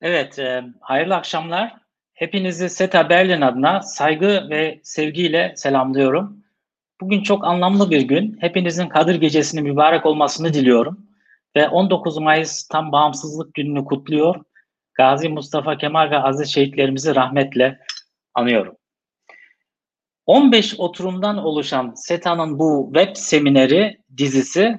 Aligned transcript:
Evet, 0.00 0.38
e, 0.38 0.64
hayırlı 0.80 1.14
akşamlar. 1.14 1.74
Hepinizi 2.14 2.70
SETA 2.70 3.08
Berlin 3.08 3.40
adına 3.40 3.82
saygı 3.82 4.46
ve 4.50 4.80
sevgiyle 4.82 5.52
selamlıyorum. 5.56 6.44
Bugün 7.00 7.22
çok 7.22 7.44
anlamlı 7.44 7.90
bir 7.90 8.02
gün. 8.02 8.36
Hepinizin 8.40 8.88
Kadir 8.88 9.14
Gecesi'nin 9.14 9.64
mübarek 9.64 10.06
olmasını 10.06 10.54
diliyorum. 10.54 11.06
Ve 11.56 11.68
19 11.68 12.18
Mayıs 12.18 12.68
tam 12.68 12.92
bağımsızlık 12.92 13.54
gününü 13.54 13.84
kutluyor. 13.84 14.44
Gazi 14.94 15.28
Mustafa 15.28 15.78
Kemal 15.78 16.10
ve 16.10 16.18
aziz 16.18 16.48
şehitlerimizi 16.48 17.14
rahmetle 17.14 17.78
anıyorum. 18.34 18.76
15 20.26 20.80
oturumdan 20.80 21.44
oluşan 21.44 21.92
SETA'nın 21.94 22.58
bu 22.58 22.90
web 22.94 23.16
semineri 23.16 23.98
dizisi 24.16 24.78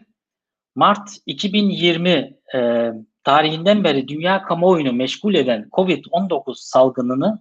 Mart 0.76 1.09
2020 1.26 2.38
e, 2.56 2.92
tarihinden 3.27 3.84
beri 3.84 4.08
dünya 4.08 4.41
kamuoyunu 4.41 4.94
meşgul 4.94 5.36
eden 5.36 5.70
COVID-19 5.72 6.55
salgınını 6.55 7.40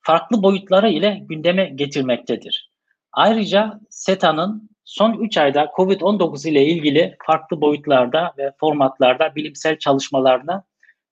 farklı 0.00 0.42
boyutları 0.42 0.88
ile 0.88 1.22
gündeme 1.28 1.64
getirmektedir. 1.64 2.70
Ayrıca 3.12 3.80
SETA'nın 3.90 4.70
son 4.84 5.12
3 5.12 5.36
ayda 5.36 5.64
COVID-19 5.64 6.48
ile 6.48 6.66
ilgili 6.66 7.16
farklı 7.26 7.60
boyutlarda 7.60 8.34
ve 8.38 8.52
formatlarda 8.60 9.34
bilimsel 9.34 9.78
çalışmalarına 9.78 10.64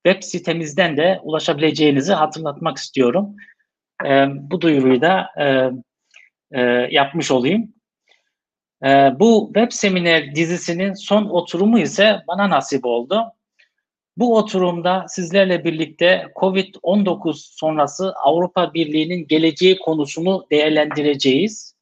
web 0.07 0.23
sitemizden 0.23 0.97
de 0.97 1.21
ulaşabileceğinizi 1.23 2.13
hatırlatmak 2.13 2.77
istiyorum. 2.77 3.37
E, 4.07 4.27
bu 4.29 4.61
duyuruyu 4.61 5.01
da 5.01 5.27
e, 5.41 5.71
e, 6.61 6.63
yapmış 6.91 7.31
olayım. 7.31 7.75
E, 8.85 8.89
bu 9.21 9.51
web 9.55 9.73
seminer 9.73 10.35
dizisinin 10.35 10.95
son 10.95 11.25
oturumu 11.25 11.79
ise 11.79 12.23
bana 12.29 12.51
nasip 12.51 12.85
oldu. 12.85 13.33
Bu 14.17 14.37
oturumda 14.37 15.07
sizlerle 15.09 15.65
birlikte 15.65 16.33
COVID-19 16.37 17.35
sonrası 17.35 18.15
Avrupa 18.25 18.75
Birliği'nin 18.75 19.27
geleceği 19.27 19.79
konusunu 19.79 20.47
değerlendireceğiz. 20.51 21.75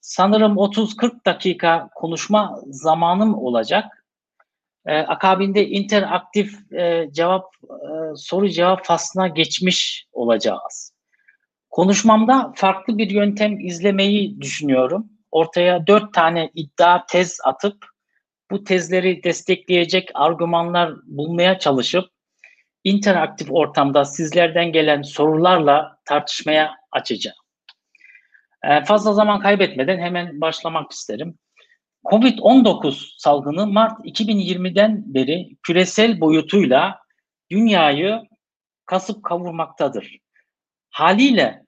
Sanırım 0.00 0.56
30-40 0.56 1.24
dakika 1.26 1.90
konuşma 1.94 2.60
zamanım 2.66 3.34
olacak. 3.34 4.04
Ee, 4.86 4.98
akabinde 4.98 5.68
interaktif 5.68 6.72
e, 6.72 7.08
cevap 7.12 7.44
e, 7.64 8.16
soru 8.16 8.48
cevap 8.48 8.86
faslına 8.86 9.28
geçmiş 9.28 10.06
olacağız. 10.12 10.92
Konuşmamda 11.70 12.52
farklı 12.54 12.98
bir 12.98 13.10
yöntem 13.10 13.60
izlemeyi 13.60 14.40
düşünüyorum. 14.40 15.06
Ortaya 15.30 15.86
dört 15.86 16.14
tane 16.14 16.50
iddia 16.54 17.06
tez 17.06 17.38
atıp 17.44 17.86
bu 18.50 18.64
tezleri 18.64 19.22
destekleyecek 19.24 20.10
argümanlar 20.14 20.94
bulmaya 21.06 21.58
çalışıp 21.58 22.10
interaktif 22.84 23.48
ortamda 23.50 24.04
sizlerden 24.04 24.72
gelen 24.72 25.02
sorularla 25.02 25.98
tartışmaya 26.04 26.74
açacağım. 26.92 27.36
Ee, 28.64 28.84
fazla 28.84 29.12
zaman 29.12 29.40
kaybetmeden 29.40 29.98
hemen 29.98 30.40
başlamak 30.40 30.92
isterim. 30.92 31.38
Covid-19 32.04 33.14
salgını 33.18 33.66
Mart 33.66 34.00
2020'den 34.04 35.14
beri 35.14 35.56
küresel 35.62 36.20
boyutuyla 36.20 36.98
dünyayı 37.50 38.22
kasıp 38.86 39.24
kavurmaktadır. 39.24 40.18
Haliyle 40.90 41.62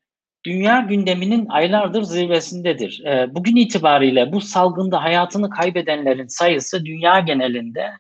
dünya 0.44 0.80
gündeminin 0.80 1.46
aylardır 1.48 2.02
zirvesindedir. 2.02 3.04
E, 3.04 3.34
bugün 3.34 3.56
itibariyle 3.56 4.32
bu 4.32 4.40
salgında 4.40 5.02
hayatını 5.02 5.50
kaybedenlerin 5.50 6.26
sayısı 6.26 6.84
dünya 6.84 7.20
genelinde 7.20 7.90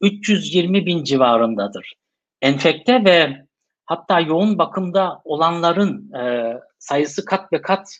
320 0.00 0.86
bin 0.86 1.04
civarındadır. 1.04 1.94
Enfekte 2.42 3.04
ve 3.04 3.46
hatta 3.86 4.20
yoğun 4.20 4.58
bakımda 4.58 5.20
olanların 5.24 6.12
e, 6.12 6.54
sayısı 6.78 7.24
kat 7.24 7.52
ve 7.52 7.62
kat 7.62 7.98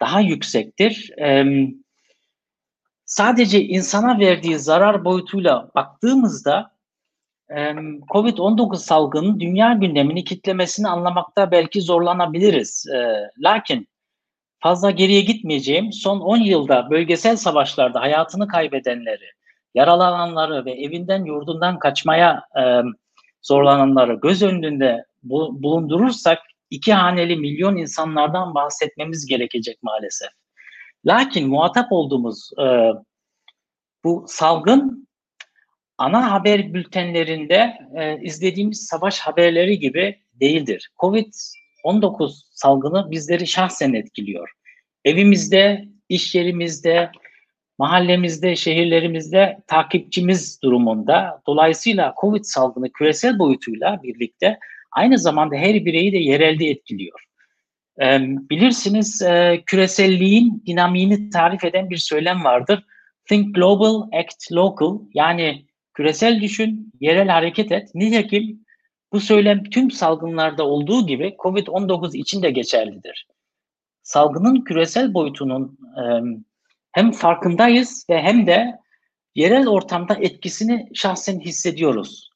daha 0.00 0.20
yüksektir. 0.20 1.10
E, 1.18 1.44
sadece 3.04 3.64
insana 3.64 4.18
verdiği 4.18 4.58
zarar 4.58 5.04
boyutuyla 5.04 5.70
baktığımızda 5.74 6.79
Covid-19 7.50 8.76
salgının 8.76 9.40
dünya 9.40 9.72
gündemini 9.72 10.24
kitlemesini 10.24 10.88
anlamakta 10.88 11.50
belki 11.50 11.82
zorlanabiliriz. 11.82 12.86
Lakin 13.38 13.88
fazla 14.58 14.90
geriye 14.90 15.20
gitmeyeceğim. 15.20 15.92
Son 15.92 16.20
10 16.20 16.36
yılda 16.36 16.90
bölgesel 16.90 17.36
savaşlarda 17.36 18.00
hayatını 18.00 18.48
kaybedenleri, 18.48 19.24
yaralananları 19.74 20.64
ve 20.64 20.72
evinden 20.72 21.24
yurdundan 21.24 21.78
kaçmaya 21.78 22.42
zorlananları 23.42 24.14
göz 24.14 24.42
önünde 24.42 25.04
bulundurursak 25.22 26.38
iki 26.70 26.92
haneli 26.92 27.36
milyon 27.36 27.76
insanlardan 27.76 28.54
bahsetmemiz 28.54 29.26
gerekecek 29.26 29.82
maalesef. 29.82 30.28
Lakin 31.06 31.48
muhatap 31.48 31.92
olduğumuz 31.92 32.50
bu 34.04 34.24
salgın 34.28 35.08
ana 36.00 36.32
haber 36.32 36.74
bültenlerinde 36.74 37.78
e, 37.96 38.20
izlediğimiz 38.22 38.86
savaş 38.86 39.20
haberleri 39.20 39.78
gibi 39.78 40.18
değildir. 40.40 40.90
Covid-19 40.98 42.42
salgını 42.50 43.10
bizleri 43.10 43.46
şahsen 43.46 43.92
etkiliyor. 43.92 44.50
Evimizde, 45.04 45.84
iş 46.08 46.34
yerimizde, 46.34 47.10
mahallemizde, 47.78 48.56
şehirlerimizde 48.56 49.58
takipçimiz 49.66 50.62
durumunda. 50.62 51.42
Dolayısıyla 51.46 52.14
Covid 52.20 52.44
salgını 52.44 52.92
küresel 52.92 53.38
boyutuyla 53.38 54.02
birlikte 54.02 54.58
aynı 54.92 55.18
zamanda 55.18 55.56
her 55.56 55.84
bireyi 55.84 56.12
de 56.12 56.18
yerelde 56.18 56.66
etkiliyor. 56.66 57.20
E, 58.02 58.20
bilirsiniz 58.50 59.22
e, 59.22 59.62
küreselliğin 59.66 60.62
dinamiğini 60.66 61.30
tarif 61.30 61.64
eden 61.64 61.90
bir 61.90 61.96
söylem 61.96 62.44
vardır. 62.44 62.84
Think 63.28 63.54
global, 63.54 64.02
act 64.12 64.52
local. 64.52 64.98
Yani 65.14 65.69
Küresel 66.00 66.40
düşün, 66.40 66.92
yerel 67.00 67.28
hareket 67.28 67.72
et. 67.72 67.94
Nitekim 67.94 68.64
bu 69.12 69.20
söylem 69.20 69.64
tüm 69.64 69.90
salgınlarda 69.90 70.66
olduğu 70.66 71.06
gibi 71.06 71.34
COVID-19 71.38 72.16
için 72.16 72.42
de 72.42 72.50
geçerlidir. 72.50 73.26
Salgının 74.02 74.64
küresel 74.64 75.14
boyutunun 75.14 75.78
e, 75.96 76.02
hem 76.92 77.12
farkındayız 77.12 78.06
ve 78.10 78.22
hem 78.22 78.46
de 78.46 78.78
yerel 79.34 79.68
ortamda 79.68 80.14
etkisini 80.14 80.88
şahsen 80.94 81.40
hissediyoruz. 81.40 82.30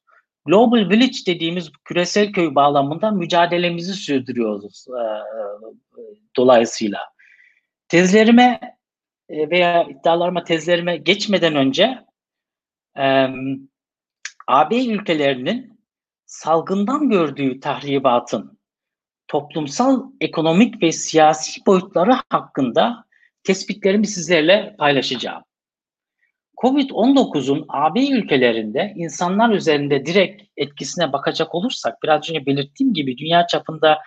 Global 0.45 0.89
Village 0.89 1.17
dediğimiz 1.27 1.71
küresel 1.85 2.31
köy 2.31 2.55
bağlamında 2.55 3.11
mücadelemizi 3.11 3.93
sürdürüyoruz 3.93 4.85
e, 4.89 5.03
dolayısıyla. 6.37 6.99
Tezlerime 7.87 8.59
veya 9.29 9.83
iddialarıma 9.83 10.43
tezlerime 10.43 10.97
geçmeden 10.97 11.55
önce 11.55 12.05
e, 12.99 13.27
AB 14.47 14.85
ülkelerinin 14.85 15.79
salgından 16.25 17.09
gördüğü 17.09 17.59
tahribatın 17.59 18.59
toplumsal, 19.27 20.03
ekonomik 20.21 20.83
ve 20.83 20.91
siyasi 20.91 21.65
boyutları 21.65 22.11
hakkında 22.29 23.05
tespitlerimi 23.43 24.07
sizlerle 24.07 24.75
paylaşacağım. 24.79 25.43
Covid-19'un 26.57 27.65
AB 27.69 28.07
ülkelerinde 28.07 28.93
insanlar 28.95 29.49
üzerinde 29.49 30.05
direkt 30.05 30.43
etkisine 30.57 31.13
bakacak 31.13 31.55
olursak, 31.55 32.03
biraz 32.03 32.29
önce 32.29 32.45
belirttiğim 32.45 32.93
gibi 32.93 33.17
dünya 33.17 33.47
çapında 33.47 33.99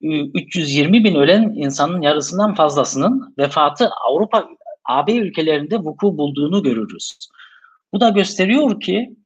320 0.00 1.04
bin 1.04 1.14
ölen 1.14 1.42
insanın 1.42 2.00
yarısından 2.00 2.54
fazlasının 2.54 3.34
vefatı 3.38 3.90
Avrupa 4.08 4.48
AB 4.84 5.16
ülkelerinde 5.16 5.78
vuku 5.78 6.18
bulduğunu 6.18 6.62
görürüz. 6.62 7.18
Bu 7.92 8.00
da 8.00 8.08
gösteriyor 8.08 8.80
ki 8.80 9.16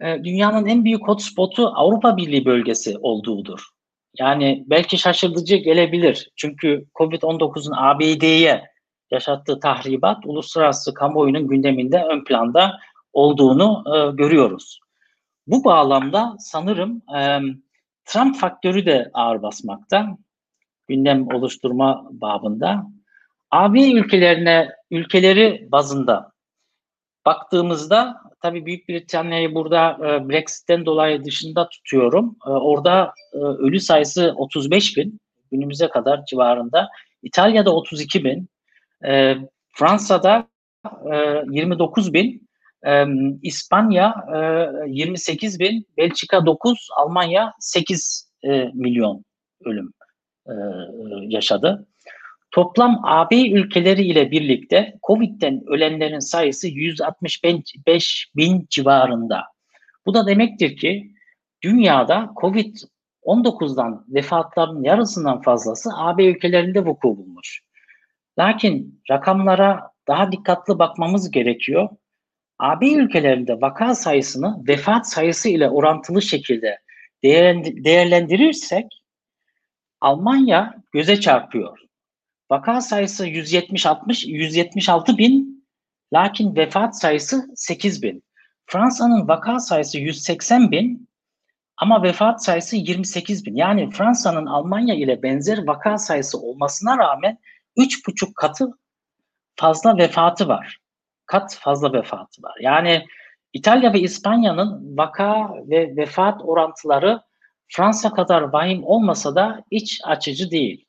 e, 0.00 0.24
dünyanın 0.24 0.66
en 0.66 0.84
büyük 0.84 1.08
hotspotu 1.08 1.66
Avrupa 1.66 2.16
Birliği 2.16 2.44
bölgesi 2.44 2.98
olduğudur. 2.98 3.68
Yani 4.18 4.64
belki 4.66 4.98
şaşırtıcı 4.98 5.56
gelebilir. 5.56 6.30
Çünkü 6.36 6.86
Covid-19'un 6.94 7.74
ABD'ye 7.76 8.64
yaşattığı 9.10 9.60
tahribat 9.60 10.26
uluslararası 10.26 10.94
kamuoyunun 10.94 11.48
gündeminde 11.48 12.04
ön 12.04 12.24
planda 12.24 12.78
olduğunu 13.12 13.84
e, 13.94 14.16
görüyoruz. 14.16 14.80
Bu 15.46 15.64
bağlamda 15.64 16.36
sanırım 16.38 17.02
e, 17.16 17.38
Trump 18.04 18.36
faktörü 18.36 18.86
de 18.86 19.10
ağır 19.14 19.42
basmakta. 19.42 20.06
Gündem 20.88 21.34
oluşturma 21.34 22.08
babında. 22.10 22.86
AB 23.50 23.92
ülkelerine, 23.92 24.68
ülkeleri 24.90 25.68
bazında 25.72 26.32
baktığımızda 27.28 28.22
tabii 28.42 28.66
Büyük 28.66 28.88
Britanya'yı 28.88 29.54
burada 29.54 29.92
e, 29.92 30.28
Brexit'ten 30.28 30.86
dolayı 30.86 31.24
dışında 31.24 31.68
tutuyorum. 31.68 32.36
E, 32.46 32.50
orada 32.50 33.12
e, 33.32 33.38
ölü 33.38 33.80
sayısı 33.80 34.32
35 34.36 34.96
bin 34.96 35.20
günümüze 35.52 35.88
kadar 35.88 36.24
civarında. 36.24 36.88
İtalya'da 37.22 37.74
32 37.74 38.24
bin. 38.24 38.48
E, 39.06 39.34
Fransa'da 39.74 40.48
e, 41.12 41.42
29 41.50 42.12
bin. 42.12 42.48
E, 42.86 43.04
İspanya 43.42 44.14
e, 44.34 44.90
28 44.90 45.60
bin, 45.60 45.86
Belçika 45.96 46.46
9, 46.46 46.88
Almanya 46.96 47.52
8 47.60 48.30
e, 48.44 48.70
milyon 48.74 49.24
ölüm 49.64 49.92
e, 50.46 50.52
yaşadı. 51.22 51.86
Toplam 52.50 53.00
AB 53.04 53.50
ülkeleri 53.50 54.02
ile 54.02 54.30
birlikte 54.30 54.94
COVID'den 55.06 55.62
ölenlerin 55.66 56.18
sayısı 56.18 56.68
165 56.68 58.30
bin 58.36 58.66
civarında. 58.70 59.42
Bu 60.06 60.14
da 60.14 60.26
demektir 60.26 60.76
ki 60.76 61.10
dünyada 61.62 62.30
COVID-19'dan 62.36 64.04
vefatların 64.08 64.82
yarısından 64.82 65.42
fazlası 65.42 65.90
AB 65.96 66.24
ülkelerinde 66.26 66.86
vuku 66.86 67.16
bulmuş. 67.16 67.62
Lakin 68.38 69.02
rakamlara 69.10 69.90
daha 70.08 70.32
dikkatli 70.32 70.78
bakmamız 70.78 71.30
gerekiyor. 71.30 71.88
AB 72.58 72.92
ülkelerinde 72.92 73.60
vaka 73.60 73.94
sayısını 73.94 74.68
vefat 74.68 75.08
sayısı 75.08 75.48
ile 75.48 75.70
orantılı 75.70 76.22
şekilde 76.22 76.78
değerlendirirsek 77.84 78.86
Almanya 80.00 80.74
göze 80.92 81.20
çarpıyor. 81.20 81.87
Vaka 82.50 82.80
sayısı 82.80 83.26
170-60, 83.26 84.28
176 84.28 85.18
bin 85.18 85.64
lakin 86.12 86.56
vefat 86.56 87.00
sayısı 87.00 87.48
8 87.54 88.02
bin. 88.02 88.24
Fransa'nın 88.66 89.28
vaka 89.28 89.60
sayısı 89.60 89.98
180 89.98 90.70
bin 90.70 91.08
ama 91.76 92.02
vefat 92.02 92.44
sayısı 92.44 92.76
28 92.76 93.46
bin. 93.46 93.56
Yani 93.56 93.90
Fransa'nın 93.90 94.46
Almanya 94.46 94.94
ile 94.94 95.22
benzer 95.22 95.66
vaka 95.66 95.98
sayısı 95.98 96.38
olmasına 96.38 96.98
rağmen 96.98 97.38
3,5 97.76 98.34
katı 98.34 98.70
fazla 99.56 99.98
vefatı 99.98 100.48
var. 100.48 100.78
Kat 101.26 101.58
fazla 101.60 101.92
vefatı 101.92 102.42
var. 102.42 102.56
Yani 102.60 103.06
İtalya 103.52 103.92
ve 103.92 104.00
İspanya'nın 104.00 104.96
vaka 104.96 105.50
ve 105.54 105.96
vefat 105.96 106.40
orantıları 106.44 107.20
Fransa 107.68 108.12
kadar 108.12 108.42
vahim 108.42 108.84
olmasa 108.84 109.34
da 109.34 109.64
iç 109.70 110.00
açıcı 110.04 110.50
değil. 110.50 110.87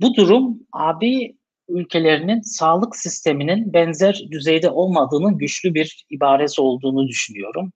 Bu 0.00 0.14
durum 0.14 0.58
AB 0.72 1.32
ülkelerinin 1.68 2.40
sağlık 2.40 2.96
sisteminin 2.96 3.72
benzer 3.72 4.22
düzeyde 4.30 4.70
olmadığının 4.70 5.38
güçlü 5.38 5.74
bir 5.74 6.06
ibaresi 6.10 6.60
olduğunu 6.60 7.08
düşünüyorum. 7.08 7.72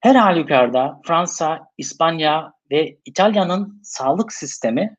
Her 0.00 0.14
halükarda 0.14 1.00
Fransa, 1.04 1.66
İspanya 1.78 2.52
ve 2.70 2.98
İtalya'nın 3.04 3.80
sağlık 3.82 4.32
sistemi 4.32 4.96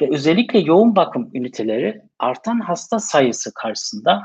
ve 0.00 0.08
özellikle 0.10 0.58
yoğun 0.58 0.96
bakım 0.96 1.30
üniteleri 1.34 2.02
artan 2.18 2.60
hasta 2.60 2.98
sayısı 2.98 3.54
karşısında 3.54 4.22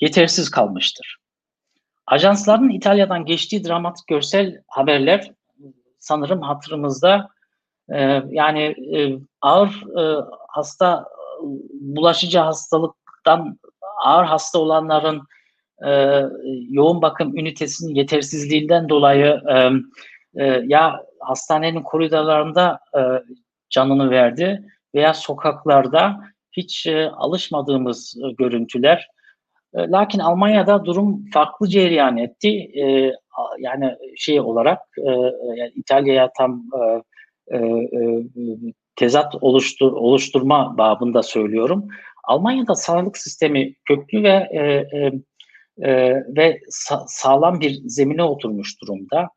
yetersiz 0.00 0.50
kalmıştır. 0.50 1.16
Ajansların 2.06 2.68
İtalya'dan 2.68 3.24
geçtiği 3.24 3.64
dramatik 3.64 4.06
görsel 4.06 4.62
haberler 4.68 5.30
sanırım 5.98 6.42
hatırımızda 6.42 7.28
ee, 7.90 8.22
yani 8.30 8.62
e, 8.96 9.18
ağır 9.40 9.68
e, 9.98 10.24
hasta 10.52 11.04
bulaşıcı 11.80 12.38
hastalıktan 12.38 13.58
ağır 14.04 14.24
hasta 14.24 14.58
olanların 14.58 15.22
e, 15.86 16.22
yoğun 16.70 17.02
bakım 17.02 17.36
ünitesinin 17.36 17.94
yetersizliğinden 17.94 18.88
dolayı 18.88 19.40
e, 19.50 19.70
e, 20.34 20.62
ya 20.66 21.06
hastanenin 21.20 21.82
koridorlarında 21.82 22.78
e, 22.96 23.00
canını 23.70 24.10
verdi 24.10 24.62
veya 24.94 25.14
sokaklarda 25.14 26.20
hiç 26.52 26.86
e, 26.86 27.10
alışmadığımız 27.10 28.16
e, 28.24 28.32
görüntüler. 28.32 29.08
E, 29.74 29.78
lakin 29.88 30.18
Almanya'da 30.18 30.84
durum 30.84 31.30
farklı 31.30 31.68
cereyan 31.68 32.16
etti. 32.16 32.48
E, 32.80 33.12
yani 33.58 33.96
şey 34.16 34.40
olarak 34.40 34.78
e, 34.98 35.10
yani 35.56 35.72
İtalya'ya 35.74 36.30
tam 36.38 36.64
e, 36.82 37.02
e, 37.56 37.58
e, 37.58 38.24
tezat 38.96 39.34
oluştur, 39.40 39.92
oluşturma 39.92 40.78
babında 40.78 41.22
söylüyorum. 41.22 41.88
Almanya'da 42.24 42.74
sağlık 42.74 43.18
sistemi 43.18 43.74
köklü 43.84 44.22
ve 44.22 44.48
e, 44.52 44.60
e, 44.98 45.12
e, 45.78 46.14
ve 46.36 46.60
sa- 46.70 47.04
sağlam 47.06 47.60
bir 47.60 47.80
zemine 47.84 48.22
oturmuş 48.22 48.80
durumda. 48.82 49.28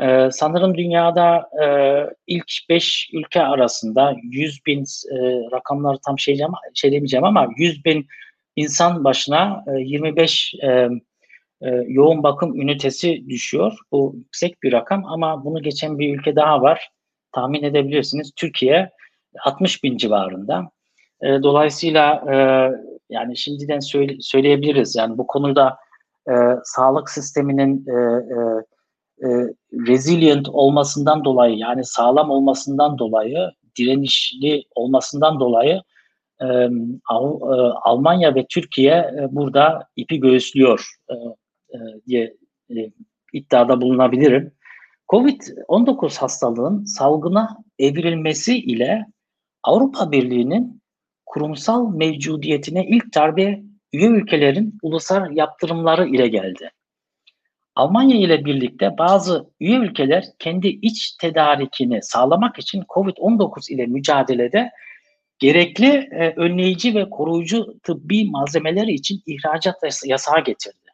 E, 0.00 0.28
sanırım 0.32 0.76
dünyada 0.76 1.50
e, 1.64 1.66
ilk 2.26 2.52
5 2.68 3.10
ülke 3.12 3.42
arasında 3.42 4.14
100 4.22 4.66
bin 4.66 4.80
e, 4.82 5.16
rakamları 5.52 5.98
tam 6.06 6.18
şey, 6.18 6.38
şey 6.74 6.92
demeyeceğim 6.92 7.24
ama 7.24 7.48
100 7.56 7.84
bin 7.84 8.06
insan 8.56 9.04
başına 9.04 9.64
e, 9.76 9.80
25 9.80 10.54
e, 10.62 10.68
e, 11.62 11.68
yoğun 11.88 12.22
bakım 12.22 12.60
ünitesi 12.60 13.28
düşüyor. 13.28 13.72
Bu 13.92 14.14
yüksek 14.16 14.62
bir 14.62 14.72
rakam 14.72 15.04
ama 15.04 15.44
bunu 15.44 15.62
geçen 15.62 15.98
bir 15.98 16.18
ülke 16.18 16.36
daha 16.36 16.62
var 16.62 16.90
tahmin 17.36 17.62
edebilirsiniz 17.62 18.32
Türkiye 18.36 18.90
60 19.44 19.84
bin 19.84 19.96
civarında. 19.96 20.70
E, 21.22 21.26
dolayısıyla 21.42 22.24
e, 22.32 22.36
yani 23.10 23.36
şimdiden 23.36 23.80
söyle, 23.80 24.16
söyleyebiliriz 24.20 24.96
yani 24.96 25.18
bu 25.18 25.26
konuda 25.26 25.76
e, 26.28 26.32
sağlık 26.64 27.10
sisteminin 27.10 27.86
e, 27.88 27.94
e, 27.94 28.38
e, 29.26 29.28
resilient 29.88 30.48
olmasından 30.48 31.24
dolayı 31.24 31.56
yani 31.56 31.84
sağlam 31.84 32.30
olmasından 32.30 32.98
dolayı 32.98 33.50
direnişli 33.78 34.64
olmasından 34.74 35.40
dolayı 35.40 35.82
e, 36.42 36.46
Al, 37.08 37.40
e, 37.40 37.72
Almanya 37.82 38.34
ve 38.34 38.46
Türkiye 38.50 38.94
e, 38.94 39.28
burada 39.30 39.88
ipi 39.96 40.20
göğüslüyor 40.20 40.90
e, 41.10 41.14
e, 41.74 41.78
diye 42.06 42.34
e, 42.70 42.90
iddiada 43.32 43.80
bulunabilirim. 43.80 44.52
Covid-19 45.08 46.18
hastalığın 46.18 46.84
salgına 46.84 47.56
evrilmesi 47.78 48.58
ile 48.58 49.06
Avrupa 49.62 50.12
Birliği'nin 50.12 50.82
kurumsal 51.26 51.88
mevcudiyetine 51.94 52.86
ilk 52.86 53.14
darbe 53.14 53.62
üye 53.92 54.08
ülkelerin 54.08 54.78
ulusal 54.82 55.36
yaptırımları 55.36 56.08
ile 56.08 56.28
geldi. 56.28 56.70
Almanya 57.74 58.16
ile 58.16 58.44
birlikte 58.44 58.98
bazı 58.98 59.50
üye 59.60 59.78
ülkeler 59.78 60.24
kendi 60.38 60.68
iç 60.68 61.12
tedarikini 61.12 62.02
sağlamak 62.02 62.58
için 62.58 62.82
COVID-19 62.82 63.72
ile 63.72 63.86
mücadelede 63.86 64.70
gerekli 65.38 65.88
e, 65.88 66.32
önleyici 66.36 66.94
ve 66.94 67.10
koruyucu 67.10 67.78
tıbbi 67.82 68.30
malzemeleri 68.30 68.92
için 68.92 69.22
ihracat 69.26 69.76
yasağı 70.06 70.44
getirdi. 70.44 70.85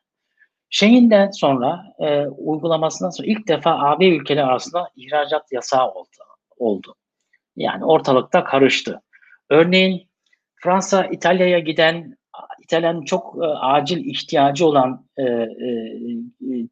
Schengen'den 0.74 1.30
sonra 1.30 1.84
e, 1.98 2.26
uygulamasından 2.26 3.10
sonra 3.10 3.28
ilk 3.28 3.48
defa 3.48 3.78
AB 3.78 4.08
ülkeleri 4.08 4.44
arasında 4.44 4.88
ihracat 4.96 5.52
yasağı 5.52 5.90
oldu. 5.90 6.08
oldu. 6.56 6.94
Yani 7.56 7.84
ortalıkta 7.84 8.44
karıştı. 8.44 9.02
Örneğin 9.50 10.08
Fransa 10.54 11.04
İtalya'ya 11.04 11.58
giden 11.58 12.16
İtalya'nın 12.62 13.04
çok 13.04 13.36
e, 13.42 13.46
acil 13.46 14.06
ihtiyacı 14.06 14.66
olan 14.66 15.06
e, 15.16 15.22
e, 15.22 15.48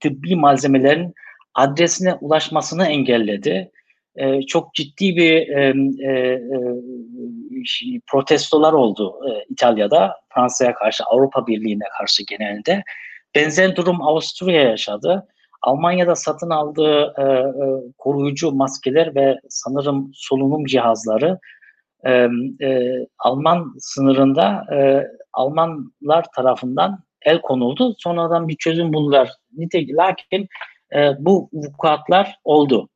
tıbbi 0.01 0.37
malzemelerin 0.37 1.15
adresine 1.55 2.15
ulaşmasını 2.15 2.87
engelledi. 2.87 3.71
E, 4.17 4.43
çok 4.43 4.75
ciddi 4.75 5.17
bir 5.17 5.49
e, 5.49 5.75
e, 6.05 6.13
e, 7.95 8.01
protestolar 8.07 8.73
oldu 8.73 9.15
e, 9.29 9.45
İtalya'da 9.49 10.17
Fransa'ya 10.35 10.75
karşı, 10.75 11.05
Avrupa 11.05 11.47
Birliği'ne 11.47 11.85
karşı 11.99 12.23
genelde. 12.29 12.83
Benzer 13.35 13.77
durum 13.77 14.03
Avusturya 14.03 14.63
yaşadı. 14.63 15.27
Almanya'da 15.63 16.15
satın 16.15 16.51
aldığı 16.51 17.15
e, 17.19 17.23
e, 17.23 17.65
koruyucu 17.99 18.53
maskeler 18.53 19.15
ve 19.15 19.41
sanırım 19.49 20.11
solunum 20.15 20.65
cihazları 20.65 21.39
e, 22.07 22.29
e, 22.61 22.93
Alman 23.19 23.75
sınırında 23.79 24.67
e, 24.75 25.07
Almanlar 25.33 26.25
tarafından 26.37 27.05
el 27.23 27.41
konuldu. 27.41 27.95
Sonradan 27.99 28.49
bir 28.49 28.57
çözüm 28.57 28.93
buldular. 28.93 29.31
Nitekim 29.57 29.97
lakin 29.97 30.49
e, 30.95 31.13
bu 31.19 31.51
vukuatlar 31.53 32.37
oldu. 32.45 32.89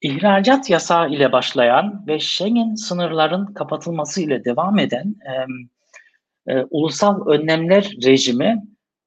İhracat 0.00 0.70
yasağı 0.70 1.10
ile 1.10 1.32
başlayan 1.32 2.04
ve 2.06 2.18
Schengen 2.20 2.74
sınırların 2.74 3.46
kapatılması 3.46 4.22
ile 4.22 4.44
devam 4.44 4.78
eden 4.78 5.14
e, 5.26 5.32
e, 6.52 6.64
ulusal 6.70 7.26
önlemler 7.26 7.92
rejimi 8.04 8.62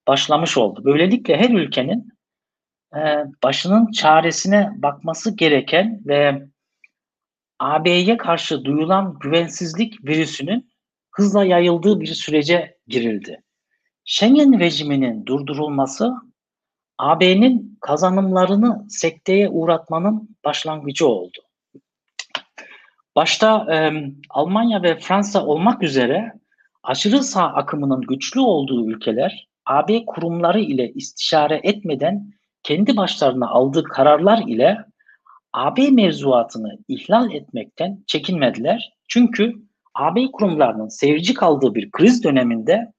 başlamış 0.09 0.57
oldu. 0.57 0.81
Böylelikle 0.85 1.37
her 1.37 1.49
ülkenin 1.49 2.13
e, 2.95 2.99
başının 3.43 3.91
çaresine 3.91 4.71
bakması 4.75 5.35
gereken 5.35 6.01
ve 6.05 6.47
AB'ye 7.59 8.17
karşı 8.17 8.65
duyulan 8.65 9.19
güvensizlik 9.19 10.05
virüsünün 10.05 10.71
hızla 11.11 11.45
yayıldığı 11.45 12.01
bir 12.01 12.07
sürece 12.07 12.77
girildi. 12.87 13.43
Schengen 14.05 14.59
rejiminin 14.59 15.25
durdurulması 15.25 16.13
AB'nin 16.97 17.77
kazanımlarını 17.81 18.85
sekteye 18.89 19.49
uğratmanın 19.49 20.37
başlangıcı 20.45 21.07
oldu. 21.07 21.37
Başta 23.15 23.75
e, 23.75 24.03
Almanya 24.29 24.83
ve 24.83 24.99
Fransa 24.99 25.45
olmak 25.45 25.83
üzere 25.83 26.33
aşırı 26.83 27.23
sağ 27.23 27.47
akımının 27.47 28.01
güçlü 28.01 28.39
olduğu 28.39 28.89
ülkeler 28.89 29.48
AB 29.69 30.05
kurumları 30.05 30.59
ile 30.59 30.91
istişare 30.91 31.59
etmeden 31.63 32.31
kendi 32.63 32.97
başlarına 32.97 33.49
aldığı 33.49 33.83
kararlar 33.83 34.43
ile 34.47 34.77
AB 35.53 35.91
mevzuatını 35.91 36.77
ihlal 36.87 37.33
etmekten 37.33 38.03
çekinmediler. 38.07 38.93
Çünkü 39.07 39.53
AB 39.95 40.31
kurumlarının 40.31 40.87
seyirci 40.87 41.33
kaldığı 41.33 41.75
bir 41.75 41.91
kriz 41.91 42.23
döneminde 42.23 42.91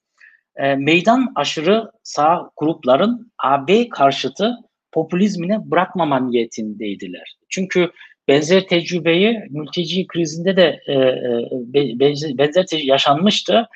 e, 0.57 0.75
meydan 0.75 1.33
aşırı 1.35 1.91
sağ 2.03 2.51
grupların 2.57 3.33
AB 3.39 3.89
karşıtı 3.89 4.57
popülizmine 4.93 5.71
bırakmama 5.71 6.21
niyetindeydiler. 6.21 7.37
Çünkü 7.49 7.91
benzer 8.29 8.67
tecrübeyi 8.67 9.39
mülteci 9.51 10.07
krizinde 10.07 10.57
de 10.57 10.81
e, 10.87 10.93
e 10.93 11.99
benzer, 12.01 12.39
benzer 12.39 12.67
tecrübe 12.67 12.87
yaşanmıştı. 12.87 13.69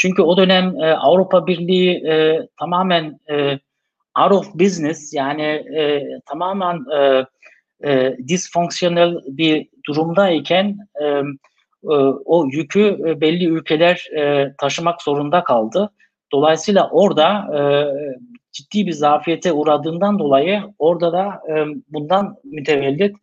Çünkü 0.00 0.22
o 0.22 0.36
dönem 0.36 0.80
e, 0.80 0.92
Avrupa 0.92 1.46
Birliği 1.46 2.06
e, 2.06 2.40
tamamen 2.58 3.20
e, 3.30 3.58
out 4.22 4.32
of 4.32 4.54
business 4.54 5.14
yani 5.14 5.42
e, 5.76 6.02
tamamen 6.26 6.84
e, 6.98 7.24
e, 7.90 8.16
disfonksiyonel 8.28 9.14
bir 9.26 9.68
durumdayken 9.88 10.76
e, 11.02 11.04
e, 11.04 11.94
o 12.24 12.46
yükü 12.52 12.98
e, 13.06 13.20
belli 13.20 13.46
ülkeler 13.46 14.08
e, 14.16 14.54
taşımak 14.58 15.02
zorunda 15.02 15.44
kaldı. 15.44 15.90
Dolayısıyla 16.32 16.88
orada 16.90 17.58
e, 17.58 17.60
ciddi 18.52 18.86
bir 18.86 18.92
zafiyete 18.92 19.52
uğradığından 19.52 20.18
dolayı 20.18 20.62
orada 20.78 21.12
da 21.12 21.42
e, 21.48 21.64
bundan 21.88 22.36
mütevellit 22.44 23.16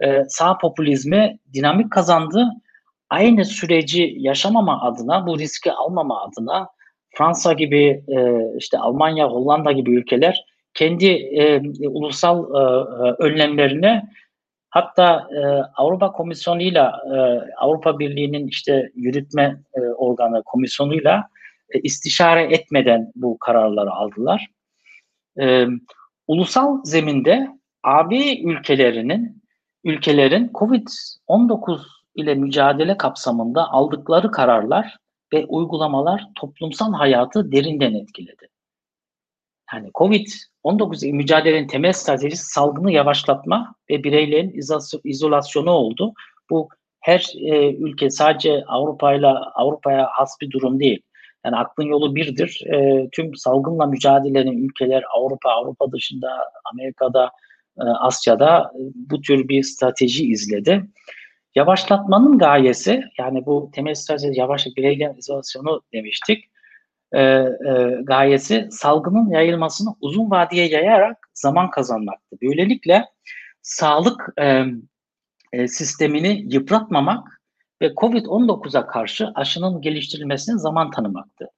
e, 0.00 0.24
sağ 0.28 0.58
popülizmi 0.58 1.38
dinamik 1.54 1.90
kazandı. 1.90 2.48
Aynı 3.10 3.44
süreci 3.44 4.14
yaşamama 4.18 4.82
adına, 4.82 5.26
bu 5.26 5.38
riski 5.38 5.72
almama 5.72 6.22
adına 6.22 6.68
Fransa 7.14 7.52
gibi, 7.52 8.04
e, 8.08 8.42
işte 8.58 8.78
Almanya, 8.78 9.28
Hollanda 9.28 9.72
gibi 9.72 9.94
ülkeler 9.94 10.44
kendi 10.74 11.06
e, 11.06 11.62
ulusal 11.88 12.44
e, 12.44 12.58
e 13.08 13.12
önlemlerini 13.18 14.02
hatta 14.70 15.28
e, 15.36 15.40
Avrupa 15.76 16.12
Komisyonu'yla 16.12 17.02
e, 17.06 17.16
Avrupa 17.56 17.98
Birliği'nin 17.98 18.46
işte 18.46 18.90
yürütme 18.94 19.62
e, 19.74 19.80
organı 19.80 20.42
komisyonuyla 20.42 21.28
e, 21.70 21.80
istişare 21.80 22.42
etmeden 22.42 23.12
bu 23.14 23.38
kararları 23.38 23.90
aldılar. 23.90 24.46
E, 25.40 25.66
ulusal 26.26 26.84
zeminde 26.84 27.48
AB 27.82 28.40
ülkelerinin 28.42 29.42
ülkelerin 29.84 30.50
COVID-19 30.54 31.97
ile 32.18 32.34
mücadele 32.34 32.96
kapsamında 32.96 33.70
aldıkları 33.70 34.30
kararlar 34.30 34.96
ve 35.32 35.46
uygulamalar 35.46 36.26
toplumsal 36.34 36.92
hayatı 36.92 37.52
derinden 37.52 37.94
etkiledi. 37.94 38.48
Yani 39.72 39.90
COVID-19 39.94 41.12
mücadelenin 41.12 41.66
temel 41.66 41.92
stratejisi 41.92 42.44
salgını 42.44 42.92
yavaşlatma 42.92 43.74
ve 43.90 44.04
bireylerin 44.04 44.52
izolasyonu 45.04 45.70
oldu. 45.70 46.12
Bu 46.50 46.68
her 47.00 47.32
e, 47.40 47.72
ülke 47.72 48.10
sadece 48.10 48.64
Avrupa 48.64 49.14
ile 49.14 49.26
Avrupa'ya 49.26 50.08
has 50.10 50.36
bir 50.40 50.50
durum 50.50 50.80
değil. 50.80 51.02
Yani 51.44 51.56
aklın 51.56 51.84
yolu 51.84 52.14
birdir. 52.14 52.62
E, 52.66 53.08
tüm 53.12 53.36
salgınla 53.36 53.86
mücadelenin 53.86 54.68
ülkeler 54.68 55.04
Avrupa, 55.16 55.50
Avrupa 55.50 55.92
dışında, 55.92 56.28
Amerika'da, 56.72 57.30
e, 57.78 57.82
Asya'da 57.82 58.72
e, 58.74 58.80
bu 58.94 59.20
tür 59.20 59.48
bir 59.48 59.62
strateji 59.62 60.24
izledi. 60.24 60.84
Yavaşlatmanın 61.54 62.38
gayesi, 62.38 63.02
yani 63.18 63.46
bu 63.46 63.70
temel 63.74 63.94
strateji 63.94 64.40
yavaş 64.40 64.66
bireylerin 64.76 65.18
izolasyonu 65.18 65.82
demiştik. 65.92 66.44
E, 67.12 67.20
e, 67.20 67.46
gayesi 68.02 68.68
salgının 68.70 69.30
yayılmasını 69.30 69.94
uzun 70.00 70.30
vadeye 70.30 70.68
yayarak 70.68 71.30
zaman 71.34 71.70
kazanmaktı. 71.70 72.36
Böylelikle 72.42 73.04
sağlık 73.62 74.28
e, 74.40 74.64
e, 75.52 75.68
sistemini 75.68 76.44
yıpratmamak 76.54 77.40
ve 77.82 77.92
COVID-19'a 77.94 78.86
karşı 78.86 79.28
aşının 79.34 79.80
geliştirilmesine 79.80 80.58
zaman 80.58 80.90
tanımaktı. 80.90 81.48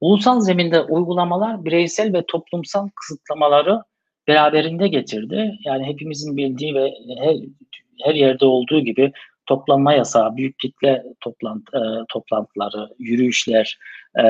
Ulusal 0.00 0.40
zeminde 0.40 0.80
uygulamalar 0.80 1.64
bireysel 1.64 2.12
ve 2.12 2.24
toplumsal 2.26 2.88
kısıtlamaları 2.96 3.82
beraberinde 4.28 4.88
getirdi. 4.88 5.58
Yani 5.64 5.86
hepimizin 5.86 6.36
bildiği 6.36 6.74
ve 6.74 6.90
her, 7.18 7.34
her 8.04 8.14
yerde 8.14 8.44
olduğu 8.44 8.80
gibi 8.80 9.12
toplanma 9.46 9.92
yasağı, 9.92 10.36
büyük 10.36 10.58
kitle 10.58 11.02
toplantı, 11.20 11.76
e, 11.76 12.04
toplantıları, 12.08 12.88
yürüyüşler, 12.98 13.78
e, 14.20 14.24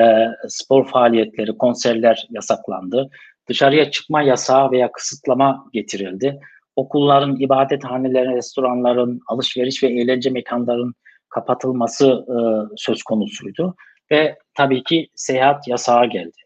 spor 0.47 0.87
faaliyetleri, 0.87 1.57
konserler 1.57 2.27
yasaklandı. 2.29 3.09
Dışarıya 3.49 3.91
çıkma 3.91 4.21
yasağı 4.21 4.71
veya 4.71 4.91
kısıtlama 4.91 5.65
getirildi. 5.73 6.39
Okulların, 6.75 7.35
ibadethanelerin, 7.39 8.35
restoranların, 8.35 9.21
alışveriş 9.27 9.83
ve 9.83 9.87
eğlence 9.87 10.29
mekanların 10.29 10.93
kapatılması 11.29 12.07
e, 12.07 12.37
söz 12.77 13.03
konusuydu. 13.03 13.75
Ve 14.11 14.37
tabii 14.53 14.83
ki 14.83 15.09
seyahat 15.15 15.67
yasağı 15.67 16.05
geldi. 16.05 16.37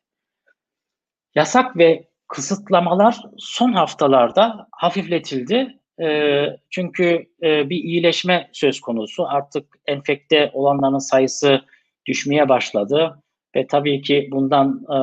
Yasak 1.35 1.77
ve 1.77 2.07
kısıtlamalar 2.27 3.21
son 3.37 3.73
haftalarda 3.73 4.67
hafifletildi. 4.71 5.79
E, 6.01 6.45
çünkü 6.69 7.25
e, 7.43 7.69
bir 7.69 7.75
iyileşme 7.75 8.49
söz 8.51 8.79
konusu. 8.79 9.27
Artık 9.27 9.65
enfekte 9.85 10.51
olanların 10.53 10.97
sayısı 10.97 11.61
düşmeye 12.05 12.49
başladı 12.49 13.23
ve 13.55 13.67
tabii 13.67 14.01
ki 14.01 14.29
bundan 14.31 14.85
e, 14.89 14.97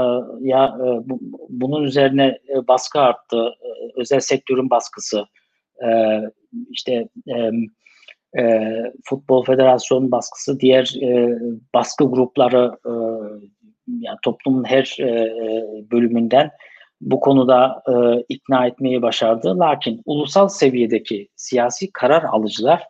ya 0.48 0.76
e, 0.78 1.08
bu, 1.08 1.20
bunun 1.48 1.82
üzerine 1.82 2.38
baskı 2.68 3.00
arttı. 3.00 3.54
Özel 3.96 4.20
sektörün 4.20 4.70
baskısı, 4.70 5.24
işte 6.70 7.08
e, 8.38 8.42
Futbol 9.04 9.44
Federasyonu 9.44 10.10
baskısı, 10.10 10.60
diğer 10.60 10.94
e, 11.02 11.38
baskı 11.74 12.04
grupları 12.04 12.76
e, 12.86 12.92
yani 13.86 14.18
toplumun 14.22 14.64
her 14.64 14.96
e, 15.00 15.32
bölümünden 15.90 16.50
bu 17.00 17.20
konuda 17.20 17.82
e, 17.88 18.24
ikna 18.28 18.66
etmeyi 18.66 19.02
başardı. 19.02 19.58
Lakin 19.58 20.02
ulusal 20.04 20.48
seviyedeki 20.48 21.28
siyasi 21.36 21.92
karar 21.92 22.22
alıcılar 22.22 22.82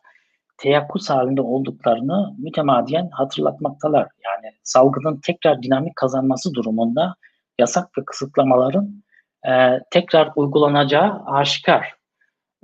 teyakkuz 0.58 1.10
halinde 1.10 1.42
olduklarını 1.42 2.34
mütemadiyen 2.38 3.08
hatırlatmaktalar. 3.12 4.08
Yani 4.24 4.54
salgının 4.62 5.20
tekrar 5.26 5.62
dinamik 5.62 5.96
kazanması 5.96 6.54
durumunda 6.54 7.14
yasak 7.58 7.98
ve 7.98 8.04
kısıtlamaların 8.04 9.02
e, 9.48 9.80
tekrar 9.90 10.30
uygulanacağı 10.36 11.22
aşikar. 11.26 11.94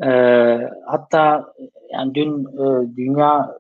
E, 0.05 0.11
hatta 0.87 1.53
yani 1.93 2.15
dün 2.15 2.45
e, 2.45 2.97
Dünya 2.97 3.59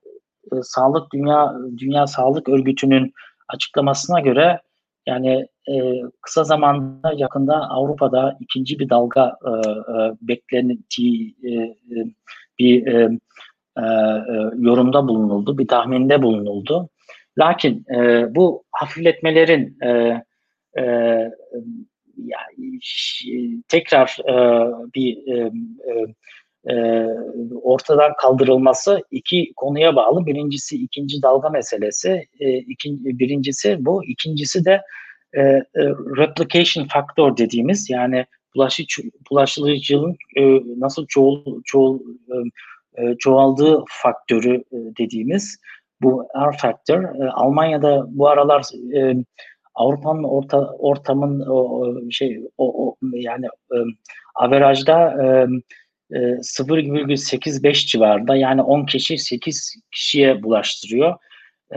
e, 0.52 0.56
Sağlık 0.62 1.12
Dünya 1.12 1.52
Dünya 1.78 2.06
Sağlık 2.06 2.48
Örgütü'nün 2.48 3.12
açıklamasına 3.48 4.20
göre 4.20 4.60
yani 5.06 5.46
e, 5.68 6.02
kısa 6.22 6.44
zamanda 6.44 7.12
yakında 7.16 7.70
Avrupa'da 7.70 8.36
ikinci 8.40 8.78
bir 8.78 8.88
dalga 8.88 9.36
e, 9.46 9.50
e, 9.50 10.12
beklendiği 10.22 11.34
e, 11.42 11.52
e, 11.52 12.06
bir 12.58 12.86
e, 12.86 13.18
e, 13.76 13.82
e, 13.82 13.84
yorumda 14.58 15.08
bulunuldu, 15.08 15.58
bir 15.58 15.68
tahminde 15.68 16.22
bulunuldu. 16.22 16.88
Lakin 17.38 17.84
e, 17.94 18.26
bu 18.34 18.64
hafifletmelerin 18.72 19.78
e, 19.82 19.88
e, 20.78 20.82
yani, 22.16 22.80
tekrar 23.68 24.16
e, 24.28 24.34
bir 24.94 25.36
e, 25.36 25.52
e, 26.70 27.06
ortadan 27.62 28.12
kaldırılması 28.18 29.02
iki 29.10 29.52
konuya 29.56 29.96
bağlı. 29.96 30.26
Birincisi 30.26 30.76
ikinci 30.76 31.22
dalga 31.22 31.48
meselesi, 31.48 32.26
e, 32.40 32.58
ikinci, 32.58 33.18
birincisi 33.18 33.76
bu, 33.80 34.04
ikincisi 34.04 34.64
de 34.64 34.82
e, 35.32 35.40
e, 35.42 35.64
replication 36.16 36.86
factor 36.86 37.36
dediğimiz 37.36 37.90
yani 37.90 38.26
bulaşı, 38.54 38.82
bulaşıcılığın 39.30 40.16
e, 40.36 40.42
nasıl 40.76 41.06
çoğul, 41.06 41.62
çoğul, 41.64 42.00
e, 42.00 42.36
e, 43.02 43.16
çoğaldığı 43.18 43.84
faktörü 43.88 44.54
e, 44.56 44.76
dediğimiz 44.98 45.58
bu 46.02 46.28
R 46.52 46.56
factor. 46.58 47.02
E, 47.02 47.30
Almanya'da 47.30 48.06
bu 48.08 48.28
aralar 48.28 48.64
e, 48.94 49.14
Avrupa'nın 49.74 50.22
orta 50.22 50.58
ortamın 50.78 51.40
o, 51.40 51.92
şey 52.10 52.40
o, 52.58 52.86
o 52.86 52.96
yani 53.12 53.46
e, 53.46 53.76
averajda 54.34 55.24
e, 55.24 55.46
0,85 56.10 57.86
civarında 57.86 58.36
yani 58.36 58.62
10 58.62 58.86
kişi 58.86 59.18
8 59.18 59.74
kişiye 59.92 60.42
bulaştırıyor. 60.42 61.14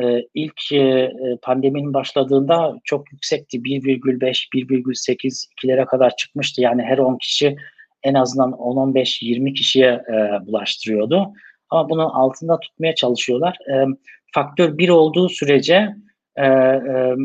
E, 0.01 0.25
ilk 0.33 0.71
e, 0.71 1.11
pandeminin 1.41 1.93
başladığında 1.93 2.75
çok 2.83 3.11
yüksekti. 3.11 3.57
1,5, 3.57 4.49
1,8, 4.53 5.45
2'lere 5.63 5.85
kadar 5.85 6.15
çıkmıştı. 6.15 6.61
Yani 6.61 6.83
her 6.83 6.97
10 6.97 7.17
kişi 7.17 7.55
en 8.03 8.13
azından 8.13 8.51
10-15-20 8.51 9.53
kişiye 9.53 9.87
e, 9.87 10.47
bulaştırıyordu. 10.47 11.33
Ama 11.69 11.89
bunu 11.89 12.21
altında 12.21 12.59
tutmaya 12.59 12.95
çalışıyorlar. 12.95 13.57
E, 13.71 13.85
faktör 14.33 14.77
1 14.77 14.89
olduğu 14.89 15.29
sürece 15.29 15.95
e, 16.35 16.45
e, 16.45 17.15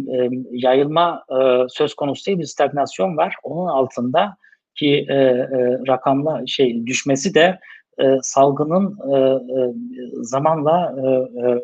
yayılma 0.51 1.25
e, 1.31 1.69
söz 1.69 1.95
konusu 1.95 2.27
değil 2.27 2.39
bir 2.39 2.45
stagnasyon 2.45 3.17
var. 3.17 3.35
Onun 3.43 3.67
altında 3.67 4.37
ki 4.75 5.07
e, 5.09 5.15
e, 5.15 5.79
rakamla 5.89 6.47
şey 6.47 6.87
düşmesi 6.87 7.35
de 7.35 7.59
e, 7.99 8.05
salgının 8.23 8.99
e, 9.15 9.19
e, 9.19 9.75
zamanla 10.23 10.95
e, 10.99 11.07
e, 11.49 11.63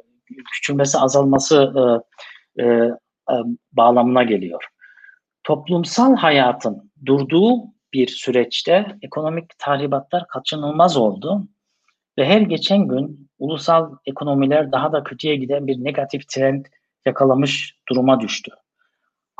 küçülmesi 0.53 0.99
azalması 0.99 1.73
e, 1.77 2.63
e, 2.63 2.67
e, 2.67 3.35
bağlamına 3.73 4.23
geliyor. 4.23 4.65
Toplumsal 5.45 6.17
hayatın 6.17 6.93
durduğu 7.07 7.57
bir 7.93 8.09
süreçte 8.09 8.87
ekonomik 9.03 9.59
tahribatlar 9.59 10.27
kaçınılmaz 10.29 10.97
oldu 10.97 11.49
ve 12.19 12.25
her 12.25 12.41
geçen 12.41 12.89
gün 12.89 13.31
ulusal 13.39 13.93
ekonomiler 14.07 14.73
daha 14.73 14.93
da 14.93 15.05
kötüye 15.05 15.37
giden 15.37 15.67
bir 15.67 15.85
negatif 15.85 16.29
trend 16.29 16.65
yakalamış 17.07 17.77
duruma 17.89 18.21
düştü. 18.21 18.51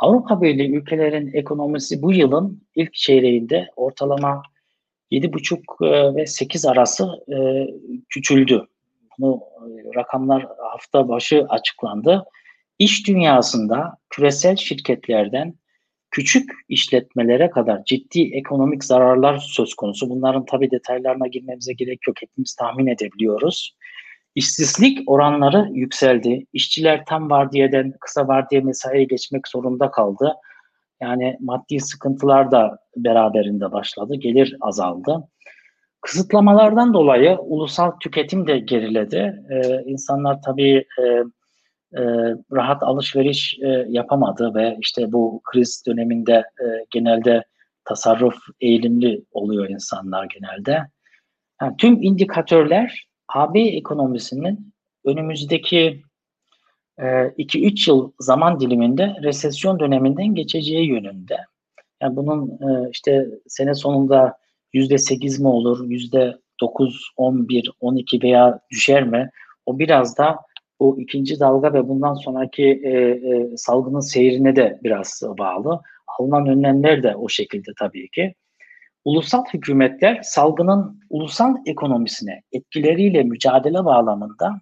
Avrupa 0.01 0.43
Birliği 0.43 0.77
ülkelerin 0.77 1.31
ekonomisi 1.33 2.03
bu 2.03 2.13
yılın 2.13 2.63
ilk 2.75 2.95
çeyreğinde 2.95 3.69
ortalama 3.77 4.43
7,5 5.13 5.87
e, 5.87 6.15
ve 6.15 6.27
8 6.27 6.67
arası 6.67 7.09
e, 7.29 7.37
küçüldü. 8.09 8.67
Bunu 9.19 9.41
e, 9.41 9.99
rakamlar 9.99 10.47
hafta 10.73 11.09
başı 11.09 11.47
açıklandı. 11.49 12.25
İş 12.79 13.07
dünyasında 13.09 13.97
küresel 14.11 14.57
şirketlerden 14.57 15.55
küçük 16.11 16.51
işletmelere 16.69 17.51
kadar 17.51 17.85
ciddi 17.85 18.23
ekonomik 18.35 18.85
zararlar 18.85 19.39
söz 19.39 19.75
konusu. 19.75 20.11
Bunların 20.11 20.45
tabi 20.45 20.71
detaylarına 20.71 21.27
girmemize 21.27 21.73
gerek 21.73 21.99
yok. 22.07 22.17
Hepimiz 22.23 22.55
tahmin 22.55 22.87
edebiliyoruz. 22.87 23.77
İşsizlik 24.35 25.11
oranları 25.11 25.69
yükseldi. 25.73 26.47
İşçiler 26.53 27.05
tam 27.05 27.31
vardiyeden 27.31 27.93
kısa 28.01 28.29
vardiya 28.29 28.63
mesaiye 28.63 29.05
geçmek 29.05 29.49
zorunda 29.49 29.91
kaldı. 29.91 30.35
Yani 31.01 31.37
maddi 31.41 31.81
sıkıntılar 31.81 32.51
da 32.51 32.79
beraberinde 32.97 33.73
başladı. 33.73 34.15
Gelir 34.15 34.57
azaldı. 34.61 35.29
Kısıtlamalardan 36.01 36.95
dolayı 36.95 37.39
ulusal 37.39 37.91
tüketim 37.91 38.47
de 38.47 38.59
geriledi. 38.59 39.43
Ee, 39.51 39.83
insanlar 39.87 40.43
tabii 40.43 40.85
e, 40.99 41.05
e, 41.97 42.03
rahat 42.53 42.83
alışveriş 42.83 43.59
e, 43.63 43.87
yapamadı 43.89 44.55
ve 44.55 44.77
işte 44.81 45.13
bu 45.13 45.41
kriz 45.45 45.83
döneminde 45.87 46.33
e, 46.33 46.65
genelde 46.91 47.45
tasarruf 47.85 48.37
eğilimli 48.61 49.25
oluyor 49.33 49.69
insanlar 49.69 50.25
genelde. 50.25 50.87
Yani 51.63 51.77
tüm 51.79 52.03
indikatörler 52.03 53.10
AB 53.35 53.61
ekonomisinin 53.61 54.73
önümüzdeki 55.05 56.03
2-3 56.99 57.91
e, 57.91 57.93
yıl 57.93 58.13
zaman 58.21 58.61
diliminde 58.61 59.17
resesyon 59.23 59.81
döneminden 59.81 60.35
geçeceği 60.35 60.89
yönünde. 60.89 61.37
Yani 62.03 62.17
bunun 62.17 62.49
e, 62.49 62.91
işte 62.91 63.27
sene 63.47 63.75
sonunda 63.75 64.37
%8 64.75 65.43
mi 65.43 65.49
olur, 65.49 65.89
%9, 65.89 66.39
11, 67.17 67.71
12 67.81 68.23
veya 68.23 68.61
düşer 68.71 69.05
mi? 69.05 69.31
O 69.67 69.79
biraz 69.79 70.19
da 70.19 70.39
o 70.79 70.97
ikinci 70.99 71.41
dalga 71.41 71.73
ve 71.73 71.89
bundan 71.89 72.15
sonraki 72.15 72.81
e, 72.85 72.91
e, 72.91 73.57
salgının 73.57 74.01
seyrine 74.01 74.57
de 74.57 74.81
biraz 74.85 75.23
bağlı. 75.39 75.81
Alınan 76.19 76.47
önlemler 76.47 77.03
de 77.03 77.17
o 77.17 77.29
şekilde 77.29 77.71
tabii 77.79 78.09
ki. 78.09 78.35
Ulusal 79.05 79.45
hükümetler 79.55 80.23
salgının 80.23 81.01
ulusal 81.11 81.57
ekonomisine 81.67 82.43
etkileriyle 82.53 83.23
mücadele 83.23 83.85
bağlamında 83.85 84.61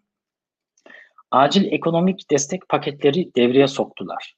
acil 1.30 1.72
ekonomik 1.72 2.30
destek 2.30 2.68
paketleri 2.68 3.34
devreye 3.34 3.68
soktular. 3.68 4.34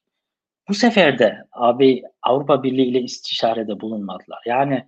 Bu 0.69 0.75
sefer 0.75 1.19
de 1.19 1.39
AB 1.53 2.03
Avrupa 2.23 2.63
Birliği 2.63 2.87
ile 2.87 3.01
istişarede 3.01 3.81
bulunmadılar. 3.81 4.43
Yani 4.47 4.87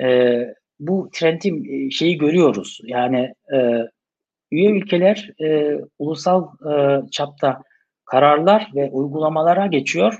e, 0.00 0.40
bu 0.80 1.10
trendin 1.12 1.86
e, 1.86 1.90
şeyi 1.90 2.18
görüyoruz. 2.18 2.80
Yani 2.84 3.34
e, 3.54 3.82
üye 4.50 4.70
ülkeler 4.70 5.30
e, 5.40 5.78
ulusal 5.98 6.48
e, 6.70 7.00
çapta 7.10 7.62
kararlar 8.04 8.70
ve 8.74 8.90
uygulamalara 8.90 9.66
geçiyor 9.66 10.18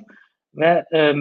ve 0.56 0.84
e, 0.92 1.12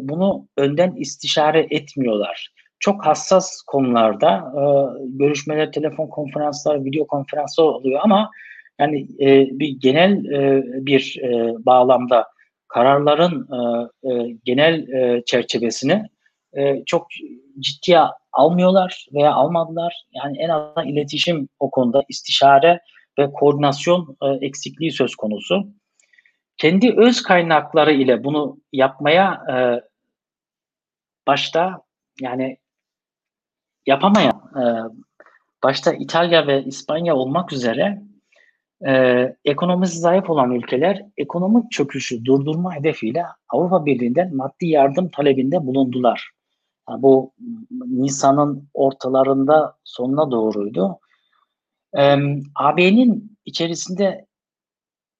bunu 0.00 0.48
önden 0.56 0.94
istişare 0.96 1.66
etmiyorlar. 1.70 2.48
Çok 2.80 3.06
hassas 3.06 3.62
konularda 3.62 4.36
e, 4.36 4.62
görüşmeler, 5.08 5.72
telefon 5.72 6.06
konferanslar, 6.06 6.84
video 6.84 7.06
konferanslar 7.06 7.64
oluyor 7.64 8.00
ama 8.02 8.30
yani 8.80 9.08
e, 9.20 9.58
bir 9.58 9.68
genel 9.80 10.24
e, 10.24 10.62
bir 10.86 11.20
e, 11.22 11.54
bağlamda 11.66 12.26
kararların 12.68 13.48
e, 13.52 14.10
e, 14.10 14.36
genel 14.44 14.88
e, 14.88 15.22
çerçevesini 15.26 16.02
e, 16.56 16.84
çok 16.86 17.06
ciddiye 17.58 18.00
almıyorlar 18.32 19.06
veya 19.12 19.32
almadılar. 19.32 20.04
Yani 20.12 20.38
en 20.38 20.48
azından 20.48 20.88
iletişim 20.88 21.48
o 21.58 21.70
konuda 21.70 22.02
istişare 22.08 22.80
ve 23.18 23.32
koordinasyon 23.32 24.16
e, 24.22 24.46
eksikliği 24.46 24.92
söz 24.92 25.16
konusu. 25.16 25.68
Kendi 26.58 26.94
öz 26.96 27.22
kaynakları 27.22 27.92
ile 27.92 28.24
bunu 28.24 28.58
yapmaya 28.72 29.44
e, 29.52 29.56
başta 31.26 31.82
yani 32.20 32.58
yapamayan 33.86 34.42
e, 34.56 34.62
başta 35.62 35.92
İtalya 35.92 36.46
ve 36.46 36.64
İspanya 36.64 37.16
olmak 37.16 37.52
üzere 37.52 38.02
e, 38.86 38.92
ekonomisi 39.44 39.98
zayıf 39.98 40.30
olan 40.30 40.50
ülkeler 40.50 41.04
ekonomik 41.16 41.70
çöküşü 41.70 42.24
durdurma 42.24 42.74
hedefiyle 42.74 43.24
Avrupa 43.48 43.86
Birliği'nden 43.86 44.36
maddi 44.36 44.66
yardım 44.66 45.08
talebinde 45.08 45.66
bulundular. 45.66 46.30
Yani 46.90 47.02
bu 47.02 47.32
Nisan'ın 47.70 48.68
ortalarında 48.74 49.76
sonuna 49.84 50.30
doğruydu. 50.30 50.98
E, 51.98 52.16
AB'nin 52.54 53.38
içerisinde 53.44 54.27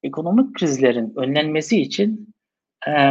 ekonomik 0.02 0.54
krizlerin 0.54 1.12
önlenmesi 1.16 1.80
için 1.80 2.34
e, 2.88 3.10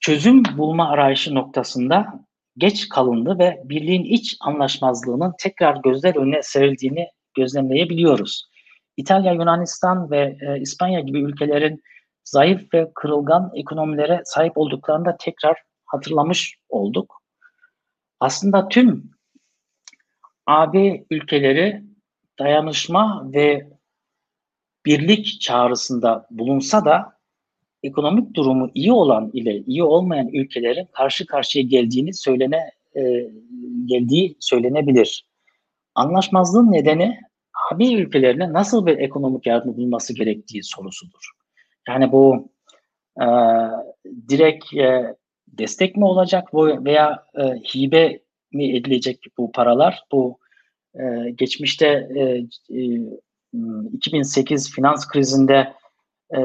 çözüm 0.00 0.42
bulma 0.56 0.90
arayışı 0.90 1.34
noktasında 1.34 2.24
geç 2.56 2.88
kalındı 2.88 3.38
ve 3.38 3.62
birliğin 3.64 4.04
iç 4.04 4.36
anlaşmazlığının 4.40 5.34
tekrar 5.38 5.76
gözler 5.76 6.16
önüne 6.16 6.42
serildiğini 6.42 7.08
gözlemleyebiliyoruz. 7.36 8.50
İtalya, 8.96 9.32
Yunanistan 9.32 10.10
ve 10.10 10.36
e, 10.40 10.60
İspanya 10.60 11.00
gibi 11.00 11.20
ülkelerin 11.20 11.82
zayıf 12.24 12.74
ve 12.74 12.90
kırılgan 12.94 13.50
ekonomilere 13.54 14.22
sahip 14.24 14.58
olduklarını 14.58 15.04
da 15.04 15.16
tekrar 15.20 15.56
hatırlamış 15.86 16.56
olduk. 16.68 17.22
Aslında 18.20 18.68
tüm 18.68 19.10
AB 20.46 21.04
ülkeleri 21.10 21.82
dayanışma 22.38 23.32
ve 23.32 23.70
birlik 24.86 25.40
çağrısında 25.40 26.26
bulunsa 26.30 26.84
da 26.84 27.20
ekonomik 27.82 28.34
durumu 28.34 28.70
iyi 28.74 28.92
olan 28.92 29.30
ile 29.32 29.56
iyi 29.56 29.84
olmayan 29.84 30.28
ülkelerin 30.28 30.88
karşı 30.92 31.26
karşıya 31.26 31.64
geldiğini 31.64 32.14
söylene 32.14 32.70
e, 32.96 33.30
geldiği 33.84 34.36
söylenebilir. 34.40 35.26
Anlaşmazlığın 35.94 36.72
nedeni 36.72 37.18
AB 37.72 37.92
ülkelerine 37.92 38.52
nasıl 38.52 38.86
bir 38.86 38.98
ekonomik 38.98 39.46
yardım 39.46 39.76
bulması 39.76 40.14
gerektiği 40.14 40.62
sorusudur. 40.62 41.30
Yani 41.88 42.12
bu 42.12 42.48
e, 43.20 43.26
direkt 44.28 44.74
e, 44.74 45.16
destek 45.48 45.96
mi 45.96 46.04
olacak 46.04 46.48
bu 46.52 46.84
veya 46.84 47.24
e, 47.38 47.42
hibe 47.42 48.20
mi 48.52 48.76
edilecek 48.76 49.24
bu 49.38 49.52
paralar? 49.52 50.02
Bu 50.12 50.38
e, 50.94 51.30
geçmişte 51.30 51.86
e, 52.16 52.20
e, 52.80 53.00
2008 53.92 54.72
finans 54.72 55.08
krizinde 55.08 55.72
e, 56.34 56.40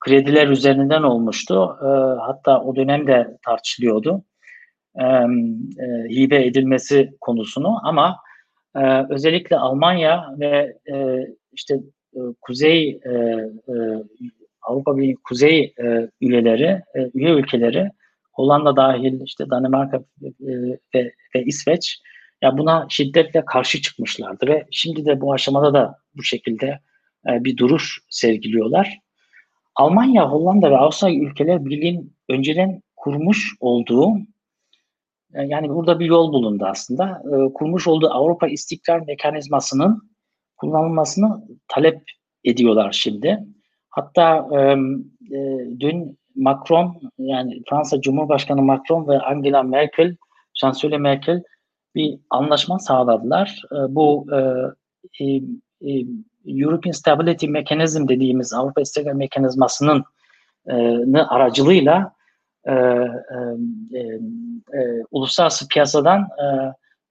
krediler 0.00 0.48
üzerinden 0.48 1.02
olmuştu. 1.02 1.76
E, 1.82 1.86
hatta 2.20 2.60
o 2.62 2.76
dönemde 2.76 3.38
tartışılıyordu 3.44 4.24
e, 4.94 5.04
e, 5.04 5.26
hibe 6.10 6.46
edilmesi 6.46 7.10
konusunu 7.20 7.78
ama 7.82 8.16
e, 8.76 9.06
özellikle 9.10 9.56
Almanya 9.56 10.34
ve 10.38 10.76
e, 10.92 11.26
işte 11.52 11.74
e, 12.14 12.18
Kuzey 12.40 13.00
e, 13.04 13.10
e, 13.10 13.74
Avrupa 14.62 14.96
Birliği 14.96 15.16
Kuzey 15.24 15.74
e, 15.82 16.08
üyeleri, 16.20 16.82
e, 16.94 17.10
üye 17.14 17.30
ülkeleri 17.30 17.90
Hollanda 18.32 18.76
dahil 18.76 19.20
işte 19.24 19.50
Danimarka 19.50 19.96
e, 20.22 20.30
ve, 20.94 21.12
ve 21.34 21.44
İsveç 21.44 22.00
ya 22.42 22.58
buna 22.58 22.86
şiddetle 22.88 23.44
karşı 23.44 23.82
çıkmışlardı 23.82 24.46
ve 24.46 24.66
şimdi 24.70 25.04
de 25.04 25.20
bu 25.20 25.32
aşamada 25.32 25.74
da 25.74 25.98
bu 26.16 26.22
şekilde 26.22 26.80
e, 27.28 27.44
bir 27.44 27.56
duruş 27.56 28.00
sergiliyorlar. 28.10 28.98
Almanya, 29.74 30.30
Hollanda 30.30 30.70
ve 30.70 30.76
Avusturya 30.76 31.14
ülkeler 31.14 31.64
birliğin 31.64 32.16
önceden 32.28 32.82
kurmuş 32.96 33.54
olduğu 33.60 34.16
e, 35.34 35.42
yani 35.42 35.68
burada 35.68 36.00
bir 36.00 36.06
yol 36.06 36.32
bulundu 36.32 36.64
aslında. 36.66 37.22
E, 37.24 37.52
kurmuş 37.52 37.86
olduğu 37.86 38.10
Avrupa 38.10 38.48
İstikrar 38.48 39.00
Mekanizması'nın 39.00 40.10
kullanılmasını 40.56 41.44
talep 41.68 42.02
ediyorlar 42.44 42.92
şimdi. 42.92 43.38
Hatta 43.90 44.48
dün 45.80 46.18
Macron 46.36 47.00
yani 47.18 47.62
Fransa 47.70 48.00
Cumhurbaşkanı 48.00 48.62
Macron 48.62 49.08
ve 49.08 49.20
Angela 49.20 49.62
Merkel, 49.62 50.16
Şansölye 50.54 50.98
Merkel 50.98 51.42
bir 51.94 52.18
anlaşma 52.30 52.78
sağladılar. 52.78 53.62
E, 53.72 53.94
bu 53.94 54.26
e, 54.32 55.24
e, 55.24 55.36
e, 55.82 56.06
European 56.46 56.92
Stability 56.92 57.46
Mechanism 57.46 58.08
dediğimiz 58.08 58.52
Avrupa 58.54 58.80
İstikrar 58.80 59.12
Mekanizması'nın 59.12 60.04
e, 60.66 61.18
aracılığıyla 61.18 62.12
e, 62.64 62.72
e, 62.72 63.98
e, 64.74 65.04
uluslararası 65.10 65.68
piyasadan 65.68 66.20
e, 66.20 66.46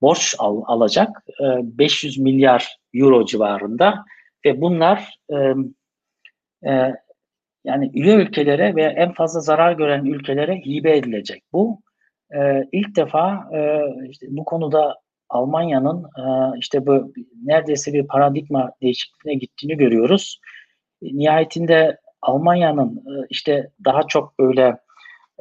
borç 0.02 0.36
al, 0.38 0.62
alacak 0.66 1.24
e, 1.42 1.44
500 1.78 2.20
milyar 2.20 2.78
euro 2.94 3.26
civarında 3.26 4.06
ve 4.46 4.62
bunlar 4.62 5.20
e, 5.30 5.36
e, 6.72 6.96
yani 7.64 7.92
üye 7.94 8.16
ülkelere 8.16 8.76
ve 8.76 8.84
en 8.84 9.14
fazla 9.14 9.40
zarar 9.40 9.72
gören 9.72 10.06
ülkelere 10.06 10.56
hibe 10.56 10.98
edilecek. 10.98 11.44
Bu 11.54 11.82
e, 12.36 12.68
ilk 12.72 12.96
defa 12.96 13.50
e, 13.54 13.82
işte 14.10 14.28
bu 14.30 14.46
konuda 14.46 14.96
Almanya'nın 15.30 16.04
e, 16.04 16.58
işte 16.60 16.88
bu 16.88 17.14
neredeyse 17.44 17.94
bir 17.94 18.08
paradigma 18.08 18.72
değişikliğine 18.82 19.40
gittiğini 19.40 19.78
görüyoruz. 19.78 20.40
Nihayetinde 21.02 21.98
Almanya'nın 22.22 22.98
e, 22.98 23.26
işte 23.30 23.70
daha 23.86 24.04
çok 24.04 24.40
böyle 24.40 24.78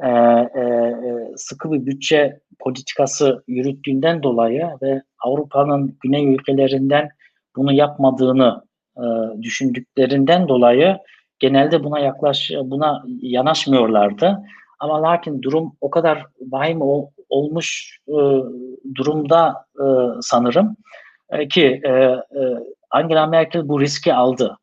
e, 0.03 0.09
e, 0.09 0.93
sıkı 1.35 1.71
bir 1.71 1.85
bütçe 1.85 2.39
politikası 2.59 3.43
yürüttüğünden 3.47 4.23
dolayı 4.23 4.67
ve 4.81 5.01
Avrupa'nın 5.19 5.97
güney 6.03 6.33
ülkelerinden 6.33 7.09
bunu 7.55 7.73
yapmadığını 7.73 8.63
e, 8.97 9.03
düşündüklerinden 9.41 10.47
dolayı 10.47 10.97
genelde 11.39 11.83
buna 11.83 11.99
yaklaş 11.99 12.51
buna 12.63 13.03
yanaşmıyorlardı. 13.21 14.39
Ama 14.79 15.01
lakin 15.01 15.41
durum 15.41 15.73
o 15.81 15.89
kadar 15.89 16.25
vahim 16.41 16.81
ol, 16.81 17.07
olmuş 17.29 17.99
e, 18.07 18.17
durumda 18.95 19.65
e, 19.75 19.85
sanırım 20.21 20.75
e, 21.29 21.47
ki 21.47 21.81
e, 21.83 21.89
e, 21.89 22.19
Angela 22.91 23.27
Merkel 23.27 23.67
bu 23.67 23.81
riski 23.81 24.13
aldı. 24.13 24.57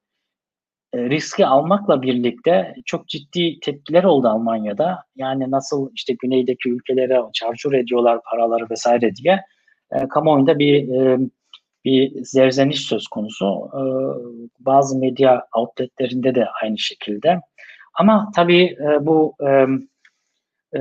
E, 0.92 0.98
riski 0.98 1.46
almakla 1.46 2.02
birlikte 2.02 2.74
çok 2.84 3.08
ciddi 3.08 3.60
tepkiler 3.60 4.04
oldu 4.04 4.28
Almanya'da. 4.28 4.98
Yani 5.16 5.50
nasıl 5.50 5.90
işte 5.94 6.14
güneydeki 6.22 6.70
ülkelere 6.70 7.22
çarçur 7.32 7.72
ediyorlar 7.72 8.20
paraları 8.30 8.66
vesaire 8.70 9.16
diye 9.16 9.44
e, 9.92 10.08
kamuoyunda 10.08 10.58
bir 10.58 10.88
e, 10.88 11.18
bir 11.84 12.24
zerzeniş 12.24 12.80
söz 12.80 13.08
konusu. 13.08 13.70
E, 13.74 13.80
bazı 14.60 14.98
medya 14.98 15.46
outletlerinde 15.56 16.34
de 16.34 16.46
aynı 16.62 16.78
şekilde. 16.78 17.40
Ama 17.94 18.30
tabii 18.34 18.64
e, 18.64 19.06
bu 19.06 19.34
e, 19.46 19.66
e, 20.74 20.80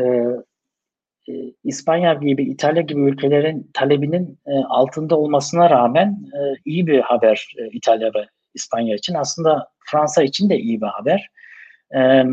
e, 1.27 1.33
İspanya 1.63 2.13
gibi, 2.13 2.43
İtalya 2.43 2.81
gibi 2.81 3.01
ülkelerin 3.01 3.71
talebinin 3.73 4.39
e, 4.47 4.51
altında 4.69 5.17
olmasına 5.17 5.69
rağmen 5.69 6.17
e, 6.33 6.39
iyi 6.65 6.87
bir 6.87 6.99
haber 6.99 7.53
e, 7.57 7.67
İtalya 7.67 8.07
ve 8.13 8.27
İspanya 8.53 8.95
için. 8.95 9.13
Aslında 9.13 9.67
Fransa 9.79 10.23
için 10.23 10.49
de 10.49 10.57
iyi 10.57 10.81
bir 10.81 10.87
haber. 10.87 11.29
E, 11.91 11.99
e, 11.99 12.25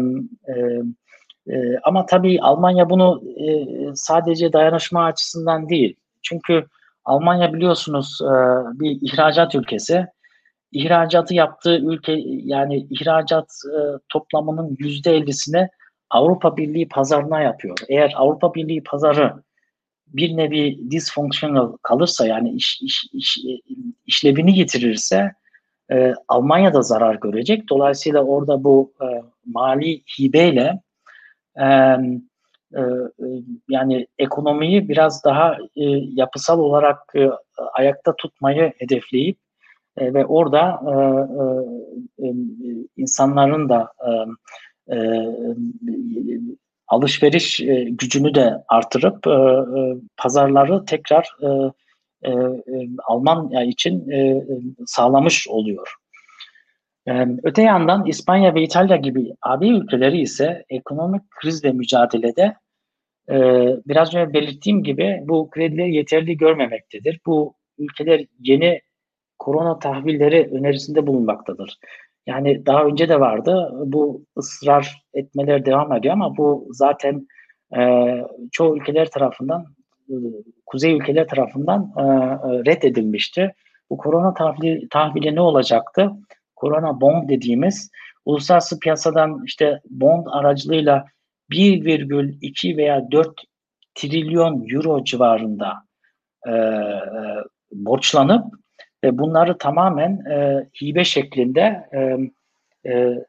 e, 1.46 1.78
ama 1.82 2.06
tabii 2.06 2.40
Almanya 2.40 2.90
bunu 2.90 3.22
e, 3.36 3.46
sadece 3.94 4.52
dayanışma 4.52 5.04
açısından 5.04 5.68
değil. 5.68 5.96
Çünkü 6.22 6.66
Almanya 7.04 7.52
biliyorsunuz 7.52 8.18
e, 8.22 8.34
bir 8.80 8.98
ihracat 9.02 9.54
ülkesi. 9.54 10.06
İhracatı 10.72 11.34
yaptığı 11.34 11.76
ülke 11.76 12.12
yani 12.26 12.86
ihracat 12.90 13.46
e, 13.46 13.78
toplamının 14.08 14.76
yüzde 14.78 15.16
ellisini 15.16 15.68
Avrupa 16.12 16.56
Birliği 16.56 16.88
pazarına 16.88 17.40
yapıyor. 17.40 17.78
Eğer 17.88 18.12
Avrupa 18.16 18.54
Birliği 18.54 18.82
pazarı 18.82 19.42
bir 20.06 20.36
nevi 20.36 20.90
dysfunctional 20.90 21.76
kalırsa 21.82 22.26
yani 22.26 22.50
iş, 22.50 22.82
iş, 22.82 23.04
iş, 23.12 23.38
işlevini 24.06 24.58
yitirirse 24.58 25.32
e, 25.92 26.14
Almanya 26.28 26.74
da 26.74 26.82
zarar 26.82 27.14
görecek. 27.14 27.68
Dolayısıyla 27.68 28.22
orada 28.22 28.64
bu 28.64 28.92
e, 29.02 29.06
mali 29.46 30.02
hibeyle 30.18 30.80
e, 31.56 31.66
e, 31.66 32.82
yani 33.68 34.06
ekonomiyi 34.18 34.88
biraz 34.88 35.24
daha 35.24 35.52
e, 35.76 35.84
yapısal 36.14 36.58
olarak 36.58 36.98
e, 37.16 37.30
ayakta 37.72 38.16
tutmayı 38.16 38.72
hedefleyip 38.78 39.38
e, 39.96 40.14
ve 40.14 40.26
orada 40.26 40.80
e, 40.86 40.94
e, 42.24 42.28
e 42.28 42.34
insanların 42.96 43.68
da 43.68 43.92
e, 44.00 44.10
e, 44.92 44.96
alışveriş 46.88 47.60
e, 47.60 47.84
gücünü 47.90 48.34
de 48.34 48.54
artırıp 48.68 49.26
e, 49.26 49.30
e, 49.30 49.80
pazarları 50.16 50.84
tekrar 50.84 51.36
e, 51.42 51.48
e, 52.22 52.30
e 52.30 52.88
Almanya 53.04 53.64
için 53.64 54.10
e, 54.10 54.44
sağlamış 54.86 55.48
oluyor. 55.48 55.94
E, 57.08 57.26
öte 57.42 57.62
yandan 57.62 58.06
İspanya 58.06 58.54
ve 58.54 58.62
İtalya 58.62 58.96
gibi 58.96 59.34
AB 59.42 59.68
ülkeleri 59.68 60.20
ise 60.20 60.64
ekonomik 60.70 61.30
krizle 61.30 61.72
mücadelede 61.72 62.54
e, 63.30 63.36
biraz 63.86 64.14
önce 64.14 64.32
belirttiğim 64.32 64.82
gibi 64.82 65.20
bu 65.24 65.50
kredileri 65.50 65.94
yeterli 65.94 66.36
görmemektedir. 66.36 67.20
Bu 67.26 67.54
ülkeler 67.78 68.26
yeni 68.40 68.80
korona 69.38 69.78
tahvilleri 69.78 70.50
önerisinde 70.52 71.06
bulunmaktadır. 71.06 71.78
Yani 72.26 72.66
daha 72.66 72.84
önce 72.84 73.08
de 73.08 73.20
vardı. 73.20 73.70
Bu 73.84 74.24
ısrar 74.38 75.02
etmeler 75.14 75.66
devam 75.66 75.92
ediyor 75.92 76.14
ama 76.14 76.36
bu 76.36 76.68
zaten 76.70 77.28
e, 77.76 78.12
çoğu 78.52 78.76
ülkeler 78.76 79.10
tarafından, 79.10 79.64
e, 80.08 80.14
kuzey 80.66 80.92
ülkeler 80.96 81.28
tarafından 81.28 81.92
e, 81.96 82.02
e, 82.02 82.04
reddedilmişti. 82.66 83.52
Bu 83.90 83.96
korona 83.96 84.34
tahvili, 84.34 84.88
tahvili 84.88 85.34
ne 85.34 85.40
olacaktı? 85.40 86.10
Korona 86.56 87.00
bond 87.00 87.28
dediğimiz 87.28 87.90
uluslararası 88.24 88.78
piyasadan 88.78 89.42
işte 89.46 89.80
bond 89.90 90.26
aracılığıyla 90.30 91.04
1,2 91.50 92.76
veya 92.76 93.10
4 93.10 93.28
trilyon 93.94 94.68
euro 94.68 95.04
civarında 95.04 95.72
e, 96.46 96.50
e, 96.50 96.54
borçlanıp 97.72 98.44
ve 99.04 99.18
bunları 99.18 99.58
tamamen 99.58 100.24
e, 100.30 100.66
hibe 100.82 101.04
şeklinde 101.04 101.88
e, 101.92 102.18
e, 102.84 102.92
e, 102.94 103.22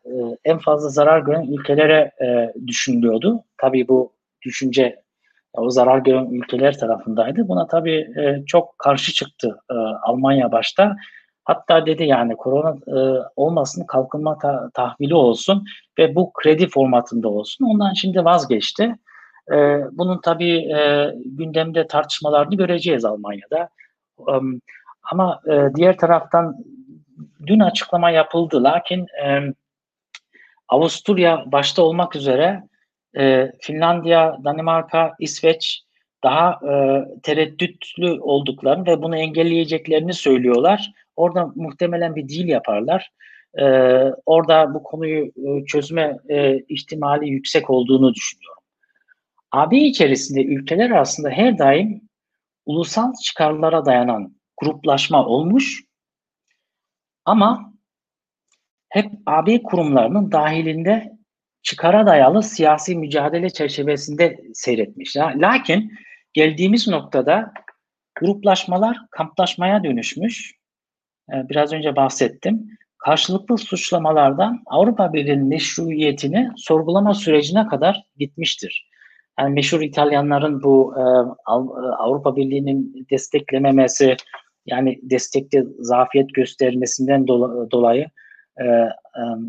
en 0.45 0.57
fazla 0.57 0.89
zarar 0.89 1.19
gören 1.19 1.47
ülkelere 1.47 2.11
e, 2.21 2.53
düşünülüyordu. 2.67 3.43
Tabii 3.57 3.87
bu 3.87 4.13
düşünce 4.41 5.03
o 5.53 5.69
zarar 5.69 5.97
gören 5.97 6.25
ülkeler 6.31 6.77
tarafındaydı. 6.77 7.47
Buna 7.47 7.67
tabii 7.67 8.07
e, 8.17 8.43
çok 8.45 8.79
karşı 8.79 9.13
çıktı 9.13 9.59
e, 9.71 9.73
Almanya 10.03 10.51
başta. 10.51 10.95
Hatta 11.43 11.85
dedi 11.85 12.03
yani 12.03 12.35
korona 12.35 12.75
e, 12.87 13.23
olmasın 13.35 13.85
kalkınma 13.87 14.37
ta- 14.37 14.69
tahvili 14.73 15.15
olsun 15.15 15.65
ve 15.99 16.15
bu 16.15 16.33
kredi 16.33 16.67
formatında 16.67 17.29
olsun. 17.29 17.65
Ondan 17.65 17.93
şimdi 17.93 18.25
vazgeçti. 18.25 18.95
E, 19.51 19.55
bunun 19.91 20.21
tabii 20.21 20.57
e, 20.57 21.11
gündemde 21.25 21.87
tartışmalarını 21.87 22.55
göreceğiz 22.55 23.05
Almanya'da. 23.05 23.69
Um, 24.17 24.61
ama 25.11 25.41
e, 25.51 25.75
diğer 25.75 25.97
taraftan 25.97 26.57
dün 27.47 27.59
açıklama 27.59 28.09
yapıldı. 28.09 28.63
Lakin 28.63 29.07
e, 29.25 29.53
Avusturya 30.67 31.43
başta 31.45 31.81
olmak 31.81 32.15
üzere 32.15 32.63
e, 33.17 33.51
Finlandiya, 33.61 34.37
Danimarka, 34.43 35.15
İsveç 35.19 35.83
daha 36.23 36.59
e, 36.71 37.05
tereddütlü 37.23 38.19
olduklarını 38.21 38.85
ve 38.85 39.01
bunu 39.01 39.17
engelleyeceklerini 39.17 40.13
söylüyorlar. 40.13 40.91
Orada 41.15 41.51
muhtemelen 41.55 42.15
bir 42.15 42.29
deal 42.29 42.47
yaparlar. 42.47 43.11
E, 43.59 43.65
orada 44.25 44.73
bu 44.73 44.83
konuyu 44.83 45.25
e, 45.25 45.65
çözme 45.65 46.17
e, 46.29 46.59
ihtimali 46.59 47.29
yüksek 47.29 47.69
olduğunu 47.69 48.13
düşünüyorum. 48.13 48.63
AB 49.51 49.77
içerisinde 49.77 50.43
ülkeler 50.43 50.91
arasında 50.91 51.29
her 51.29 51.57
daim 51.57 52.01
ulusal 52.65 53.13
çıkarlara 53.23 53.85
dayanan 53.85 54.35
gruplaşma 54.57 55.25
olmuş 55.25 55.83
ama 57.25 57.73
hep 58.89 59.11
AB 59.25 59.63
kurumlarının 59.63 60.31
dahilinde 60.31 61.17
çıkara 61.61 62.05
dayalı 62.05 62.43
siyasi 62.43 62.95
mücadele 62.95 63.49
çerçevesinde 63.49 64.41
seyretmiş. 64.53 65.17
Lakin 65.17 65.93
geldiğimiz 66.33 66.87
noktada 66.87 67.53
gruplaşmalar 68.19 68.97
kamplaşmaya 69.11 69.83
dönüşmüş. 69.83 70.55
Ee, 71.33 71.49
biraz 71.49 71.73
önce 71.73 71.95
bahsettim. 71.95 72.77
Karşılıklı 72.97 73.57
suçlamalardan 73.57 74.63
Avrupa 74.65 75.13
Birliği'nin 75.13 75.47
meşruiyetini 75.47 76.49
sorgulama 76.55 77.13
sürecine 77.13 77.67
kadar 77.67 78.03
gitmiştir. 78.17 78.89
Yani 79.39 79.53
meşhur 79.53 79.81
İtalyanların 79.81 80.63
bu 80.63 80.93
e, 80.97 81.01
Avrupa 81.97 82.35
Birliği'nin 82.35 83.07
desteklememesi, 83.09 84.15
yani 84.65 84.99
destekte 85.03 85.63
zafiyet 85.79 86.33
göstermesinden 86.33 87.27
dolayı 87.71 88.07
e, 88.57 88.65
e, 88.65 88.89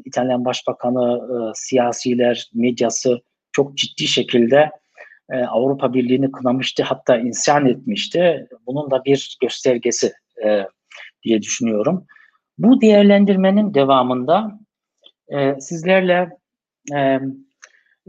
İtalyan 0.05 0.44
Başbakanı, 0.44 1.16
e, 1.16 1.37
siyasiler, 1.55 2.50
medyası 2.55 3.20
çok 3.53 3.77
ciddi 3.77 4.07
şekilde 4.07 4.70
e, 5.33 5.44
Avrupa 5.44 5.94
Birliği'ni 5.94 6.33
kınamıştı, 6.33 6.83
hatta 6.83 7.16
insan 7.16 7.66
etmişti. 7.66 8.48
Bunun 8.66 8.90
da 8.90 9.05
bir 9.05 9.38
göstergesi 9.42 10.12
e, 10.44 10.64
diye 11.22 11.42
düşünüyorum. 11.42 12.07
Bu 12.59 12.81
değerlendirmenin 12.81 13.74
devamında 13.74 14.59
e, 15.29 15.61
sizlerle 15.61 16.31
e, 16.94 17.20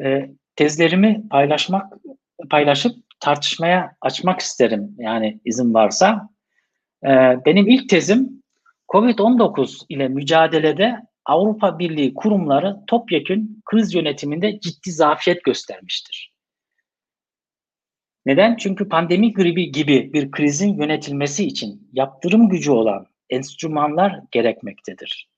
e, 0.03 0.29
tezlerimi 0.55 1.23
paylaşmak 1.29 1.93
paylaşıp 2.49 2.95
tartışmaya 3.19 3.95
açmak 4.01 4.39
isterim 4.39 4.95
yani 4.97 5.39
izin 5.45 5.73
varsa. 5.73 6.29
E, 7.03 7.09
benim 7.45 7.67
ilk 7.67 7.89
tezim 7.89 8.43
COVID-19 8.93 9.85
ile 9.89 10.07
mücadelede 10.07 11.01
Avrupa 11.25 11.79
Birliği 11.79 12.13
kurumları 12.13 12.77
topyekün 12.87 13.61
kriz 13.65 13.93
yönetiminde 13.93 14.59
ciddi 14.59 14.91
zafiyet 14.91 15.43
göstermiştir. 15.43 16.35
Neden? 18.25 18.55
Çünkü 18.55 18.89
pandemi 18.89 19.33
gribi 19.33 19.71
gibi 19.71 20.13
bir 20.13 20.31
krizin 20.31 20.77
yönetilmesi 20.77 21.45
için 21.45 21.89
yaptırım 21.93 22.49
gücü 22.49 22.71
olan 22.71 23.07
enstrümanlar 23.29 24.19
gerekmektedir. 24.31 25.29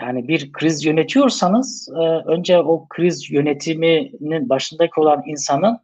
Yani 0.00 0.28
bir 0.28 0.52
kriz 0.52 0.84
yönetiyorsanız 0.84 1.88
e, 1.88 2.00
önce 2.02 2.58
o 2.58 2.88
kriz 2.88 3.30
yönetiminin 3.30 4.48
başındaki 4.48 5.00
olan 5.00 5.22
insanın 5.26 5.78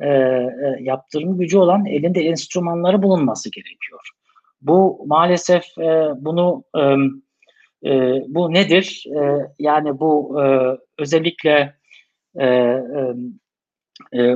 e, 0.00 0.08
e, 0.08 0.76
yaptırım 0.80 1.38
gücü 1.38 1.58
olan 1.58 1.86
elinde 1.86 2.20
enstrümanları 2.20 3.02
bulunması 3.02 3.50
gerekiyor. 3.50 4.10
Bu 4.62 5.04
maalesef 5.06 5.64
bunu 6.16 6.64
bu 8.28 8.52
nedir? 8.52 9.04
Yani 9.58 10.00
bu 10.00 10.40
özellikle 10.98 11.74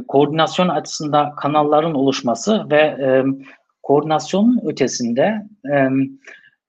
koordinasyon 0.08 0.68
açısından 0.68 1.34
kanalların 1.34 1.94
oluşması 1.94 2.70
ve 2.70 2.96
koordinasyonun 3.82 4.60
ötesinde 4.66 5.42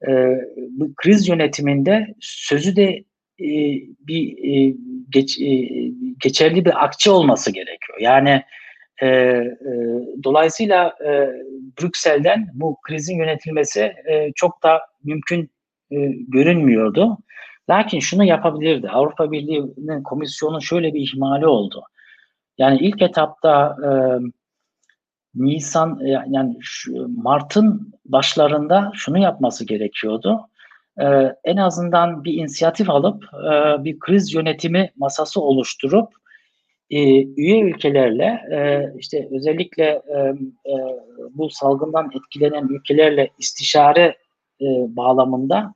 e, 0.08 0.39
bu 0.70 0.96
kriz 0.96 1.28
yönetiminde 1.28 2.15
sözü 2.20 2.76
de 2.76 3.04
e, 3.39 3.50
bir 4.00 4.38
e, 4.38 4.76
geç, 5.10 5.39
e, 5.41 5.70
geçerli 6.20 6.65
bir 6.65 6.84
akçe 6.84 7.12
olması 7.12 7.52
gerekiyor. 7.52 8.00
Yani 8.00 8.44
e, 9.01 9.08
e, 9.08 9.53
dolayısıyla 10.23 10.95
e, 11.05 11.29
Brüksel'den 11.81 12.49
bu 12.53 12.77
krizin 12.81 13.17
yönetilmesi 13.17 13.81
e, 13.81 14.31
çok 14.36 14.63
da 14.63 14.81
mümkün 15.03 15.51
e, 15.91 15.97
görünmüyordu. 16.27 17.17
Lakin 17.69 17.99
şunu 17.99 18.23
yapabilirdi. 18.23 18.89
Avrupa 18.89 19.31
Birliği'nin 19.31 20.03
komisyonun 20.03 20.60
şöyle 20.60 20.93
bir 20.93 21.01
ihmali 21.01 21.47
oldu. 21.47 21.84
Yani 22.58 22.77
ilk 22.77 23.01
etapta 23.01 23.77
e, 23.84 23.89
Nisan 25.36 25.99
e, 26.05 26.10
yani 26.10 26.58
Mart'ın 27.17 27.93
başlarında 28.05 28.91
şunu 28.95 29.17
yapması 29.17 29.65
gerekiyordu. 29.65 30.49
Ee, 31.01 31.36
en 31.43 31.58
azından 31.58 32.23
bir 32.23 32.34
inisiyatif 32.34 32.89
alıp 32.89 33.23
e, 33.23 33.84
bir 33.84 33.99
kriz 33.99 34.34
yönetimi 34.34 34.91
masası 34.97 35.41
oluşturup 35.41 36.10
e, 36.89 37.24
üye 37.24 37.62
ülkelerle 37.62 38.26
e, 38.52 38.91
işte 39.00 39.28
özellikle 39.32 39.84
e, 39.84 40.17
e, 40.71 40.74
bu 41.32 41.50
salgından 41.50 42.12
etkilenen 42.15 42.67
ülkelerle 42.67 43.30
istişare 43.39 44.17
bağlamında 44.88 45.74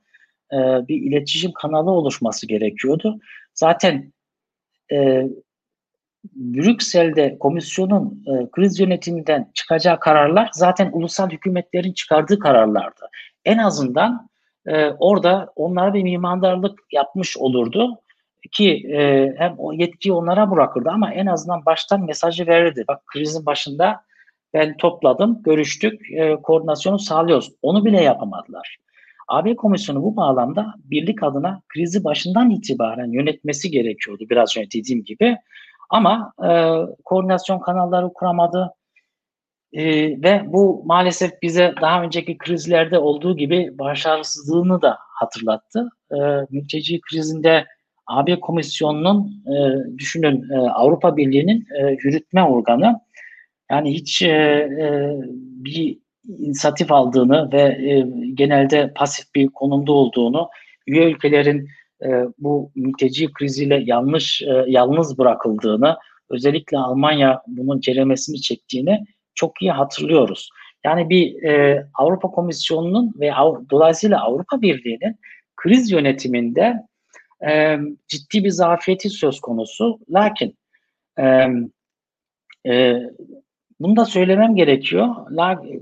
bir 0.88 1.02
iletişim 1.02 1.52
kanalı 1.52 1.90
oluşması 1.90 2.46
gerekiyordu. 2.46 3.18
Zaten 3.54 4.12
Brüksel'de 6.34 7.38
komisyonun 7.38 8.24
kriz 8.52 8.80
yönetiminden 8.80 9.50
çıkacağı 9.54 10.00
kararlar 10.00 10.48
zaten 10.52 10.90
ulusal 10.92 11.30
hükümetlerin 11.30 11.92
çıkardığı 11.92 12.38
kararlardı. 12.38 13.08
En 13.44 13.58
azından 13.58 14.28
orada 14.98 15.52
onlara 15.56 15.94
bir 15.94 16.02
mimarlık 16.02 16.78
yapmış 16.92 17.36
olurdu 17.36 18.00
ki 18.52 18.88
e, 18.92 19.32
hem 19.38 19.54
o 19.58 19.72
yetkiyi 19.72 20.12
onlara 20.12 20.50
bırakırdı 20.50 20.90
ama 20.90 21.12
en 21.12 21.26
azından 21.26 21.64
baştan 21.66 22.04
mesajı 22.04 22.46
verirdi. 22.46 22.84
Bak 22.88 23.06
krizin 23.06 23.46
başında 23.46 24.00
ben 24.54 24.76
topladım, 24.76 25.42
görüştük, 25.42 26.12
e, 26.12 26.36
koordinasyonu 26.36 26.98
sağlıyoruz. 26.98 27.52
Onu 27.62 27.84
bile 27.84 28.02
yapamadılar. 28.02 28.76
AB 29.28 29.56
Komisyonu 29.56 30.02
bu 30.02 30.16
bağlamda 30.16 30.74
birlik 30.84 31.22
adına 31.22 31.62
krizi 31.68 32.04
başından 32.04 32.50
itibaren 32.50 33.12
yönetmesi 33.12 33.70
gerekiyordu 33.70 34.24
biraz 34.30 34.56
önce 34.56 34.80
dediğim 34.80 35.04
gibi. 35.04 35.36
Ama 35.90 36.32
e, 36.48 36.50
koordinasyon 37.04 37.58
kanalları 37.58 38.12
kuramadı. 38.12 38.74
E, 39.72 39.84
ve 40.22 40.42
bu 40.46 40.82
maalesef 40.86 41.42
bize 41.42 41.74
daha 41.80 42.02
önceki 42.02 42.38
krizlerde 42.38 42.98
olduğu 42.98 43.36
gibi 43.36 43.78
başarısızlığını 43.78 44.82
da 44.82 44.98
hatırlattı. 44.98 45.88
E, 46.12 46.16
mülteci 46.50 47.00
krizinde 47.00 47.66
AB 48.10 48.40
Komisyonu'nun 48.40 49.42
e, 49.46 49.54
düşünün 49.98 50.50
e, 50.50 50.56
Avrupa 50.58 51.16
Birliği'nin 51.16 51.66
e, 51.80 51.96
yürütme 52.04 52.44
organı 52.44 53.00
yani 53.70 53.94
hiç 53.94 54.22
e, 54.22 54.28
e, 54.28 55.10
bir 55.34 55.98
inisiyatif 56.38 56.92
aldığını 56.92 57.52
ve 57.52 57.62
e, 57.62 58.06
genelde 58.34 58.92
pasif 58.96 59.34
bir 59.34 59.48
konumda 59.48 59.92
olduğunu, 59.92 60.48
üye 60.86 61.10
ülkelerin 61.10 61.68
e, 62.04 62.08
bu 62.38 62.70
mülteci 62.74 63.32
kriziyle 63.32 63.82
yanlış 63.86 64.42
e, 64.42 64.64
yalnız 64.66 65.18
bırakıldığını, 65.18 65.96
özellikle 66.30 66.78
Almanya 66.78 67.42
bunun 67.46 67.80
ceremesini 67.80 68.40
çektiğini 68.40 69.04
çok 69.34 69.62
iyi 69.62 69.70
hatırlıyoruz. 69.70 70.48
Yani 70.84 71.10
bir 71.10 71.42
e, 71.42 71.84
Avrupa 71.94 72.30
Komisyonu'nun 72.30 73.12
ve 73.20 73.34
Av, 73.34 73.56
dolayısıyla 73.70 74.20
Avrupa 74.20 74.62
Birliği'nin 74.62 75.16
kriz 75.56 75.90
yönetiminde 75.90 76.74
e, 77.48 77.78
ciddi 78.08 78.44
bir 78.44 78.50
zafiyeti 78.50 79.10
söz 79.10 79.40
konusu. 79.40 79.98
Lakin 80.10 80.58
e, 81.18 81.46
e, 82.66 83.02
bunu 83.80 83.96
da 83.96 84.04
söylemem 84.04 84.54
gerekiyor. 84.56 85.08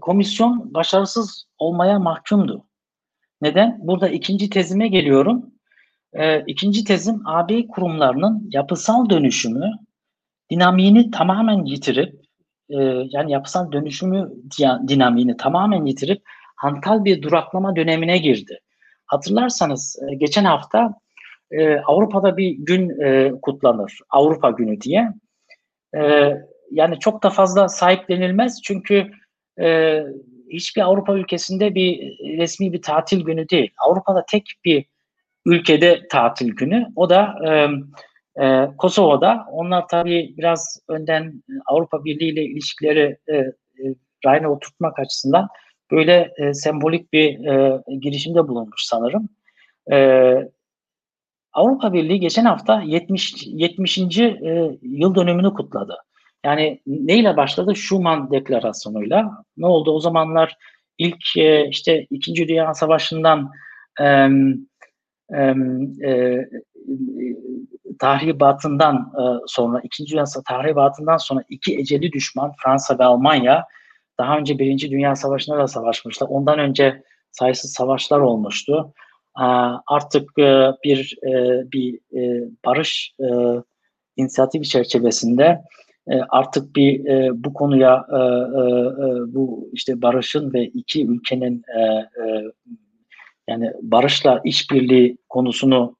Komisyon 0.00 0.74
başarısız 0.74 1.44
olmaya 1.58 1.98
mahkumdu. 1.98 2.64
Neden? 3.42 3.78
Burada 3.82 4.08
ikinci 4.08 4.50
tezime 4.50 4.88
geliyorum. 4.88 5.50
E, 6.12 6.40
ikinci 6.40 6.84
tezim 6.84 7.22
AB 7.24 7.66
kurumlarının 7.68 8.48
yapısal 8.52 9.10
dönüşümü 9.10 9.72
dinamiğini 10.50 11.10
tamamen 11.10 11.64
yitirip 11.64 12.20
e, 12.70 12.76
yani 13.10 13.32
yapısal 13.32 13.72
dönüşümü 13.72 14.32
dinamiğini 14.88 15.36
tamamen 15.36 15.84
yitirip 15.84 16.22
hantal 16.56 17.04
bir 17.04 17.22
duraklama 17.22 17.76
dönemine 17.76 18.18
girdi. 18.18 18.60
Hatırlarsanız 19.06 19.98
e, 20.02 20.14
geçen 20.14 20.44
hafta 20.44 20.94
e, 21.50 21.76
Avrupa'da 21.78 22.36
bir 22.36 22.50
gün 22.50 23.00
e, 23.00 23.32
kutlanır. 23.42 23.98
Avrupa 24.10 24.50
Günü 24.50 24.80
diye. 24.80 25.12
E, 25.96 26.32
yani 26.70 26.98
çok 26.98 27.22
da 27.22 27.30
fazla 27.30 27.68
sahiplenilmez 27.68 28.62
çünkü 28.62 29.10
e, 29.60 30.00
hiçbir 30.50 30.82
Avrupa 30.82 31.14
ülkesinde 31.14 31.74
bir 31.74 32.18
resmi 32.38 32.72
bir 32.72 32.82
tatil 32.82 33.24
günü 33.24 33.48
değil. 33.48 33.70
Avrupa'da 33.86 34.24
tek 34.28 34.52
bir 34.64 34.84
ülkede 35.46 36.08
tatil 36.10 36.48
günü. 36.48 36.86
O 36.96 37.10
da 37.10 37.34
e, 37.46 37.50
e, 38.44 38.68
Kosova'da. 38.78 39.46
Onlar 39.52 39.88
tabii 39.88 40.34
biraz 40.36 40.80
önden 40.88 41.42
Avrupa 41.66 42.04
Birliği 42.04 42.32
ile 42.32 42.42
ilişkileri 42.42 43.16
e, 43.26 43.36
e, 43.36 43.54
rayına 44.26 44.52
oturtmak 44.52 44.98
açısından 44.98 45.48
böyle 45.90 46.32
e, 46.36 46.54
sembolik 46.54 47.12
bir 47.12 47.46
e, 47.46 47.82
girişimde 48.00 48.48
bulunmuş 48.48 48.82
sanırım. 48.84 49.28
E, 49.92 49.96
Avrupa 51.52 51.92
Birliği 51.92 52.20
geçen 52.20 52.44
hafta 52.44 52.82
70 52.82 53.34
70. 53.46 53.98
E, 53.98 54.78
yıl 54.82 55.14
dönümünü 55.14 55.54
kutladı. 55.54 55.96
Yani 56.44 56.80
neyle 56.86 57.36
başladı? 57.36 57.76
Schuman 57.76 58.30
Deklarasyonu'yla. 58.30 59.44
Ne 59.56 59.66
oldu? 59.66 59.92
O 59.92 60.00
zamanlar 60.00 60.56
ilk 60.98 61.36
e, 61.36 61.68
işte 61.68 62.06
İkinci 62.10 62.48
Dünya 62.48 62.74
Savaşı'ndan 62.74 63.50
e, 64.00 64.28
e, 66.04 66.48
tahribatından 67.98 68.96
e, 68.96 69.22
sonra, 69.46 69.80
İkinci 69.84 70.12
Dünya 70.12 70.24
tahribatından 70.48 71.16
sonra 71.16 71.44
iki 71.48 71.78
eceli 71.78 72.12
düşman 72.12 72.52
Fransa 72.62 72.98
ve 72.98 73.04
Almanya 73.04 73.64
daha 74.18 74.38
önce 74.38 74.58
Birinci 74.58 74.90
Dünya 74.90 75.16
Savaşı'nda 75.16 75.58
da 75.58 75.66
savaşmışlar. 75.66 76.28
Ondan 76.28 76.58
önce 76.58 77.02
sayısız 77.32 77.72
savaşlar 77.72 78.18
olmuştu. 78.18 78.94
Artık 79.86 80.36
bir 80.84 81.18
bir 81.72 81.98
barış 82.64 83.12
inisiyatif 84.16 84.64
çerçevesinde 84.64 85.60
artık 86.28 86.76
bir 86.76 87.04
bu 87.44 87.52
konuya 87.52 88.06
e, 88.12 88.16
e, 88.16 88.20
e 88.20 89.34
bu 89.34 89.70
işte 89.72 90.02
barışın 90.02 90.52
ve 90.52 90.64
iki 90.64 91.06
ülkenin 91.06 91.62
yani 93.48 93.72
barışla 93.82 94.40
işbirliği 94.44 95.18
konusunu 95.28 95.96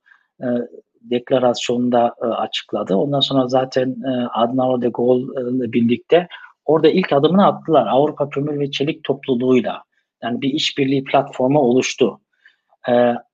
deklarasyonunda 1.03 2.15
e, 2.23 2.27
açıkladı. 2.27 2.97
Ondan 2.97 3.21
sonra 3.21 3.49
zaten 3.49 3.97
Adenauer 4.35 4.83
de 4.83 4.89
Gaulle 4.89 5.57
ile 5.57 5.73
birlikte 5.73 6.29
orada 6.65 6.89
ilk 6.89 7.13
adımını 7.13 7.47
attılar. 7.47 7.87
Avrupa 7.87 8.29
Kömür 8.29 8.61
ve 8.61 8.71
Çelik 8.71 9.05
Topluluğu'yla 9.05 9.83
yani 10.23 10.43
bir 10.43 10.51
işbirliği 10.51 11.05
platformu 11.05 11.59
oluştu. 11.61 12.21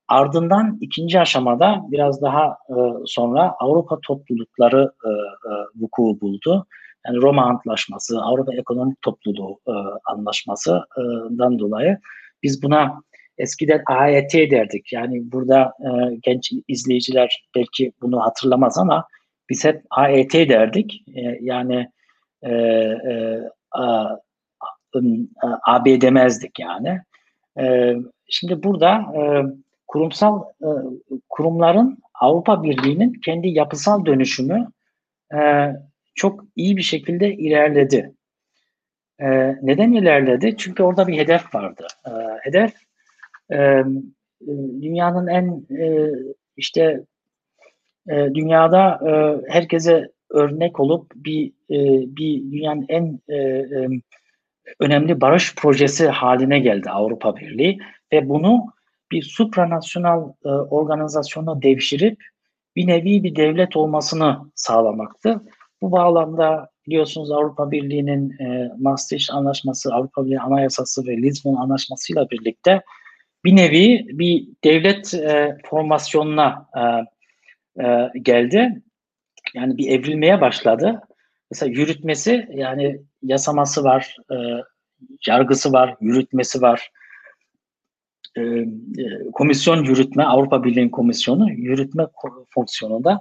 Ardından 0.08 0.78
ikinci 0.80 1.20
aşamada 1.20 1.82
biraz 1.88 2.22
daha 2.22 2.56
e, 2.68 2.76
sonra 3.06 3.54
Avrupa 3.60 3.98
toplulukları 4.06 4.92
e, 5.04 5.08
e, 5.08 5.52
vuku 5.76 6.20
buldu. 6.20 6.66
Yani 7.06 7.22
Roma 7.22 7.44
Antlaşması, 7.44 8.20
Avrupa 8.20 8.54
Ekonomik 8.54 9.02
Topluluğu 9.02 9.60
e, 9.68 9.72
Anlaşması'dan 10.04 11.58
dolayı 11.58 11.98
biz 12.42 12.62
buna 12.62 13.00
eskiden 13.38 13.82
AET 13.86 14.32
derdik. 14.32 14.92
Yani 14.92 15.32
burada 15.32 15.72
e, 15.80 16.16
genç 16.22 16.52
izleyiciler 16.68 17.44
belki 17.56 17.92
bunu 18.02 18.20
hatırlamaz 18.20 18.78
ama 18.78 19.06
biz 19.50 19.64
hep 19.64 19.82
AET 19.90 20.32
derdik. 20.32 21.04
E, 21.16 21.38
yani 21.40 21.88
e, 22.42 22.52
e, 22.52 23.40
a, 23.70 24.16
AB 25.66 26.00
demezdik 26.00 26.58
yani. 26.58 27.00
E, 27.60 27.94
şimdi 28.28 28.62
burada 28.62 28.92
e, 28.96 29.22
kurumsal 29.94 30.44
e, 30.62 30.68
kurumların 31.28 31.98
Avrupa 32.14 32.62
Birliği'nin 32.62 33.12
kendi 33.12 33.48
yapısal 33.48 34.06
dönüşümü 34.06 34.68
e, 35.34 35.40
çok 36.14 36.44
iyi 36.56 36.76
bir 36.76 36.82
şekilde 36.82 37.34
ilerledi. 37.34 38.12
E, 39.18 39.26
neden 39.62 39.92
ilerledi? 39.92 40.54
Çünkü 40.58 40.82
orada 40.82 41.06
bir 41.06 41.18
hedef 41.18 41.54
vardı. 41.54 41.86
E, 42.06 42.10
hedef 42.42 42.72
e, 43.52 43.84
dünyanın 44.82 45.26
en 45.26 45.66
e, 45.78 46.10
işte 46.56 47.00
e, 48.08 48.14
dünyada 48.34 49.00
e, 49.08 49.12
herkese 49.52 50.08
örnek 50.30 50.80
olup 50.80 51.12
bir 51.14 51.46
e, 51.48 51.78
bir 52.16 52.52
dünyanın 52.52 52.86
en 52.88 53.20
e, 53.28 53.36
e, 53.36 53.88
önemli 54.80 55.20
barış 55.20 55.54
projesi 55.54 56.08
haline 56.08 56.58
geldi 56.58 56.90
Avrupa 56.90 57.36
Birliği 57.36 57.78
ve 58.12 58.28
bunu 58.28 58.73
bir 59.12 59.22
supranasyonal 59.22 60.32
e, 60.44 60.48
organizasyona 60.48 61.62
devşirip 61.62 62.24
bir 62.76 62.86
nevi 62.86 63.22
bir 63.22 63.36
devlet 63.36 63.76
olmasını 63.76 64.38
sağlamaktı. 64.54 65.40
Bu 65.82 65.92
bağlamda 65.92 66.68
biliyorsunuz 66.86 67.30
Avrupa 67.30 67.70
Birliği'nin 67.70 68.30
e, 68.38 68.70
Maastricht 68.78 69.30
Anlaşması, 69.30 69.94
Avrupa 69.94 70.24
Birliği 70.24 70.40
Anayasası 70.40 71.06
ve 71.06 71.16
Lisbon 71.16 71.54
Anlaşması 71.54 72.12
ile 72.12 72.30
birlikte 72.30 72.82
bir 73.44 73.56
nevi 73.56 74.06
bir 74.08 74.48
devlet 74.64 75.14
e, 75.14 75.58
formasyonuna 75.64 76.66
e, 76.76 76.82
e, 77.84 78.10
geldi. 78.22 78.82
Yani 79.54 79.78
bir 79.78 79.88
evrilmeye 79.88 80.40
başladı. 80.40 81.00
Mesela 81.50 81.72
yürütmesi 81.72 82.48
yani 82.54 83.00
yasaması 83.22 83.84
var, 83.84 84.16
e, 84.30 84.36
yargısı 85.26 85.72
var, 85.72 85.96
yürütmesi 86.00 86.62
var. 86.62 86.90
E, 88.36 88.40
e, 88.40 88.66
komisyon 89.32 89.84
yürütme, 89.84 90.24
Avrupa 90.24 90.64
Birliği 90.64 90.90
Komisyonu 90.90 91.52
yürütme 91.52 92.06
fonksiyonunda 92.54 93.20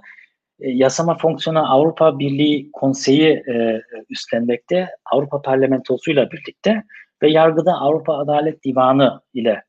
e, 0.60 0.70
yasama 0.70 1.18
fonksiyonu 1.18 1.72
Avrupa 1.72 2.18
Birliği 2.18 2.70
Konseyi 2.72 3.30
e, 3.30 3.82
üstlenmekte, 4.10 4.88
Avrupa 5.12 5.42
Parlamentosu 5.42 6.10
ile 6.10 6.30
birlikte 6.30 6.84
ve 7.22 7.30
yargıda 7.30 7.72
Avrupa 7.72 8.18
Adalet 8.18 8.64
Divanı 8.64 9.20
ile 9.34 9.62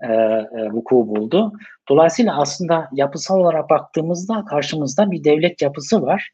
e, 0.00 0.12
e, 0.12 0.70
vuku 0.72 0.94
buldu. 0.94 1.52
Dolayısıyla 1.88 2.40
aslında 2.40 2.88
yapısal 2.92 3.40
olarak 3.40 3.70
baktığımızda 3.70 4.44
karşımızda 4.44 5.10
bir 5.10 5.24
devlet 5.24 5.62
yapısı 5.62 6.02
var. 6.02 6.30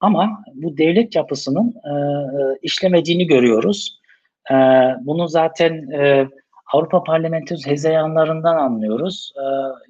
Ama 0.00 0.44
bu 0.54 0.76
devlet 0.76 1.16
yapısının 1.16 1.74
e, 1.84 1.92
e, 1.92 2.58
işlemediğini 2.62 3.26
görüyoruz. 3.26 4.00
E, 4.50 4.54
bunu 5.00 5.28
zaten 5.28 5.90
e, 5.90 6.28
Avrupa 6.72 7.04
Parlamentosu 7.04 7.70
hezeyanlarından 7.70 8.56
anlıyoruz. 8.56 9.32
E, 9.36 9.44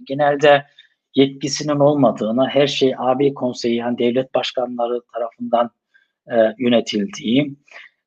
genelde 0.04 0.66
yetkisinin 1.14 1.78
olmadığını, 1.78 2.48
her 2.48 2.66
şey 2.66 2.94
AB 2.98 3.34
konseyi 3.34 3.76
yani 3.76 3.98
devlet 3.98 4.34
başkanları 4.34 5.00
tarafından 5.14 5.70
e, 6.30 6.54
yönetildiği, 6.58 7.56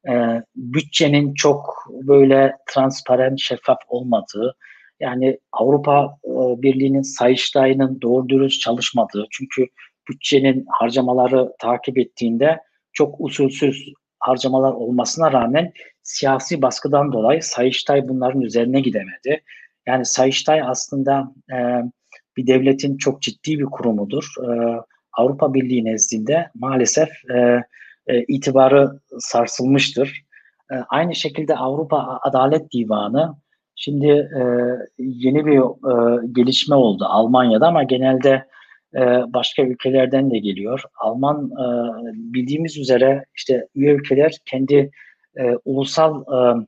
e, 0.10 0.44
bütçenin 0.56 1.34
çok 1.34 1.88
böyle 1.90 2.56
transparent, 2.68 3.40
şeffaf 3.40 3.78
olmadığı, 3.88 4.56
yani 5.00 5.40
Avrupa 5.52 6.18
e, 6.26 6.62
Birliği'nin 6.62 7.02
Sayıştay'ının 7.02 8.02
doğru 8.02 8.30
dürüst 8.30 8.62
çalışmadığı, 8.62 9.26
çünkü 9.32 9.68
bütçenin 10.10 10.66
harcamaları 10.70 11.54
takip 11.60 11.98
ettiğinde 11.98 12.60
çok 12.94 13.16
usulsüz 13.20 13.94
harcamalar 14.20 14.74
olmasına 14.74 15.32
rağmen 15.32 15.72
siyasi 16.10 16.62
baskıdan 16.62 17.12
dolayı 17.12 17.44
Sayıştay 17.44 18.08
bunların 18.08 18.42
üzerine 18.42 18.82
gidemedi. 18.82 19.42
Yani 19.88 20.06
Sayıştay 20.06 20.62
aslında 20.62 21.34
e, 21.52 21.58
bir 22.38 22.48
devletin 22.48 22.98
çok 22.98 23.22
ciddi 23.22 23.60
bir 23.60 23.66
kurumudur. 23.66 24.34
E, 24.44 24.80
Avrupa 25.14 25.54
Birliği 25.54 25.86
nezdinde 25.86 26.50
maalesef 26.56 27.10
e, 27.30 27.64
e, 28.08 28.24
itibarı 28.28 29.00
sarsılmıştır. 29.20 30.24
E, 30.72 30.76
aynı 30.90 31.16
şekilde 31.16 31.56
Avrupa 31.56 32.20
Adalet 32.22 32.74
Divanı 32.74 33.36
şimdi 33.76 34.08
e, 34.08 34.42
yeni 34.98 35.46
bir 35.46 35.58
e, 35.60 36.28
gelişme 36.32 36.76
oldu 36.76 37.06
Almanya'da 37.06 37.68
ama 37.68 37.84
genelde 37.84 38.46
e, 38.96 39.02
başka 39.34 39.64
ülkelerden 39.64 40.32
de 40.32 40.40
geliyor. 40.40 40.84
Alman 41.00 41.52
e, 41.52 41.66
bildiğimiz 42.14 42.78
üzere 42.78 43.26
işte 43.36 43.68
üye 43.76 43.94
ülkeler 43.94 44.38
kendi 44.46 44.92
e, 45.38 45.44
ulusal 45.66 46.22
e, 46.22 46.68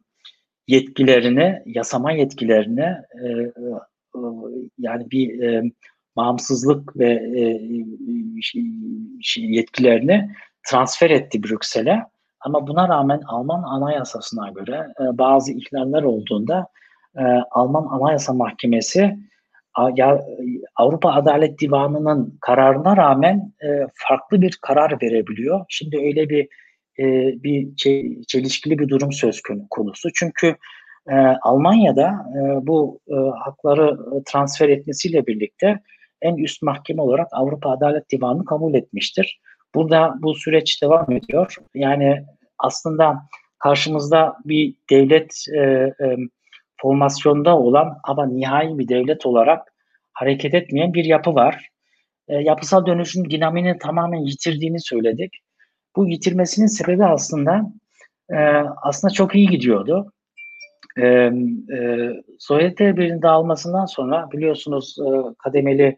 yetkilerini, 0.68 1.62
yasama 1.66 2.12
yetkilerini 2.12 2.96
e, 3.24 3.28
e, 3.28 4.22
yani 4.78 5.12
bir 5.12 5.42
e, 5.44 5.72
bağımsızlık 6.16 6.98
ve 6.98 7.12
e, 7.14 7.62
yetkilerini 9.38 10.30
transfer 10.68 11.10
etti 11.10 11.44
Brüksel'e. 11.44 12.04
Ama 12.40 12.68
buna 12.68 12.90
rağmen 12.90 13.22
Alman 13.28 13.64
anayasasına 13.64 14.50
göre 14.50 14.88
e, 15.00 15.18
bazı 15.18 15.52
ihlaller 15.54 16.04
olduğunda 16.04 16.68
e, 17.18 17.24
Alman 17.52 17.86
Anayasa 17.86 18.34
Mahkemesi 18.34 19.18
ya 19.96 20.26
Avrupa 20.76 21.12
Adalet 21.12 21.60
Divanı'nın 21.60 22.38
kararına 22.42 22.98
rağmen 22.98 23.54
e, 23.64 23.68
farklı 23.94 24.42
bir 24.42 24.58
karar 24.62 25.02
verebiliyor. 25.02 25.66
Şimdi 25.70 25.98
öyle 25.98 26.30
bir 26.30 26.48
e, 27.02 27.06
bir 27.44 27.76
çelişkili 28.28 28.80
bir 28.80 28.88
durum 28.88 29.12
söz 29.12 29.42
konusu. 29.70 30.10
Çünkü 30.14 30.56
e, 31.10 31.16
Almanya'da 31.44 32.26
e, 32.36 32.68
bu 32.68 33.00
e, 33.08 33.16
hakları 33.44 33.98
transfer 34.26 34.70
etmesiyle 34.70 35.28
birlikte 35.28 35.80
en 36.22 36.38
üst 36.38 36.62
mahkeme 36.62 37.02
olarak 37.02 37.28
Avrupa 37.32 37.70
Adalet 37.70 38.12
Divanı 38.12 38.46
kabul 38.46 38.74
etmiştir. 38.74 39.40
Burada 39.76 40.16
bu 40.20 40.36
süreç 40.36 40.82
devam 40.84 41.12
ediyor. 41.12 41.56
Yani 41.76 42.26
aslında 42.60 43.22
karşımızda 43.60 44.36
bir 44.46 44.76
devlet 44.90 45.46
e, 45.54 45.60
e, 45.60 46.18
formasyonda 46.82 47.58
olan 47.58 47.98
ama 48.04 48.26
nihai 48.26 48.80
bir 48.80 48.88
devlet 48.88 49.26
olarak 49.26 49.74
hareket 50.14 50.54
etmeyen 50.54 50.94
bir 50.94 51.06
yapı 51.06 51.36
var. 51.36 51.70
E, 52.28 52.36
yapısal 52.36 52.86
dönüşüm 52.86 53.32
dinamini 53.32 53.78
tamamen 53.78 54.20
yitirdiğini 54.20 54.80
söyledik. 54.80 55.32
Bu 55.96 56.08
yitirmesinin 56.08 56.68
sebebi 56.68 57.06
aslında 57.06 57.72
e, 58.30 58.38
aslında 58.82 59.14
çok 59.14 59.36
iyi 59.36 59.48
gidiyordu. 59.48 60.14
E, 60.98 61.06
e, 61.08 61.32
Sovyetler 62.40 62.98
Birliği'nin 62.98 63.22
dağılmasından 63.22 63.86
sonra 63.86 64.32
biliyorsunuz 64.32 64.98
e, 65.00 65.10
kademeli 65.38 65.98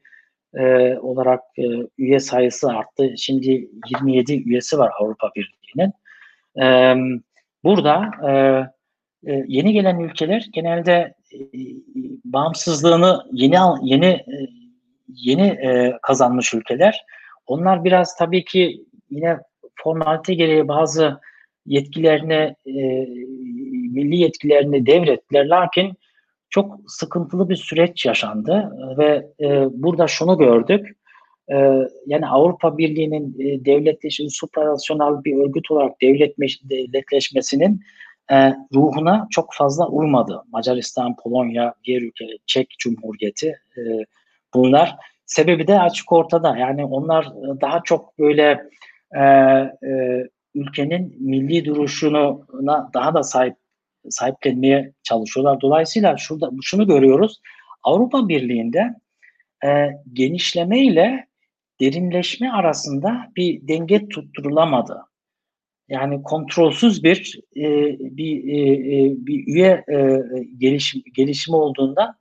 e, 0.55 0.97
olarak 0.97 1.41
e, 1.57 1.63
üye 1.97 2.19
sayısı 2.19 2.67
arttı. 2.67 3.13
Şimdi 3.17 3.69
27 4.01 4.43
üyesi 4.49 4.77
var 4.77 4.91
Avrupa 4.99 5.31
Birliği'nin. 5.35 5.93
E, 6.61 6.95
burada 7.63 8.11
e, 8.27 8.31
e, 9.31 9.43
yeni 9.47 9.73
gelen 9.73 9.99
ülkeler 9.99 10.47
genelde 10.53 11.13
e, 11.33 11.39
bağımsızlığını 12.25 13.23
yeni 13.31 13.55
yeni 13.81 14.05
e, 14.05 14.47
yeni 15.07 15.47
e, 15.47 15.97
kazanmış 16.01 16.53
ülkeler. 16.53 17.05
Onlar 17.47 17.83
biraz 17.83 18.15
tabii 18.15 18.45
ki 18.45 18.85
yine 19.09 19.39
formalite 19.75 20.33
gereği 20.33 20.67
bazı 20.67 21.19
yetkilerini 21.65 22.55
e, 22.65 23.05
milli 23.91 24.15
yetkilerini 24.15 24.85
devrettiler. 24.85 25.45
Lakin 25.45 25.93
çok 26.49 26.79
sıkıntılı 26.87 27.49
bir 27.49 27.55
süreç 27.55 28.05
yaşandı 28.05 28.71
ve 28.97 29.27
e, 29.39 29.65
burada 29.71 30.07
şunu 30.07 30.37
gördük. 30.37 30.97
E, 31.51 31.55
yani 32.05 32.27
Avrupa 32.27 32.77
Birliği'nin 32.77 33.35
e, 33.39 33.65
devletleşmesi, 33.65 34.35
supranasyonal 34.35 35.23
bir 35.23 35.37
örgüt 35.37 35.71
olarak 35.71 36.01
devletme, 36.01 36.47
devletleşmesinin 36.63 37.81
e, 38.31 38.53
ruhuna 38.73 39.27
çok 39.31 39.53
fazla 39.53 39.87
uymadı. 39.87 40.43
Macaristan, 40.51 41.15
Polonya, 41.23 41.73
diğer 41.83 42.01
ülkeler, 42.01 42.37
Çek 42.45 42.75
Cumhuriyeti 42.79 43.47
e, 43.77 43.81
bunlar. 44.53 44.95
Sebebi 45.25 45.67
de 45.67 45.79
açık 45.79 46.11
ortada. 46.11 46.57
Yani 46.57 46.85
onlar 46.85 47.27
daha 47.61 47.81
çok 47.83 48.19
böyle 48.19 48.63
e, 49.15 49.21
e, 49.87 50.23
ülkenin 50.55 51.15
milli 51.19 51.65
duruşuna 51.65 52.37
daha 52.93 53.13
da 53.13 53.23
sahip 53.23 53.55
sahiplenmeye 54.09 54.93
çalışıyorlar. 55.03 55.61
Dolayısıyla 55.61 56.17
şurada 56.17 56.49
şunu 56.61 56.87
görüyoruz. 56.87 57.41
Avrupa 57.83 58.27
Birliği'nde 58.27 58.95
e, 59.65 59.89
genişleme 60.13 60.79
ile 60.79 61.27
derinleşme 61.81 62.51
arasında 62.51 63.31
bir 63.35 63.67
denge 63.67 64.07
tutturulamadı. 64.07 65.01
Yani 65.89 66.23
kontrolsüz 66.23 67.03
bir 67.03 67.39
e, 67.55 67.97
bir 67.99 68.43
e, 68.47 68.71
e, 68.71 69.15
bir 69.17 69.47
üye 69.47 69.83
e, 69.91 70.19
gelişim 70.57 71.03
gelişimi 71.13 71.57
olduğunda 71.57 72.15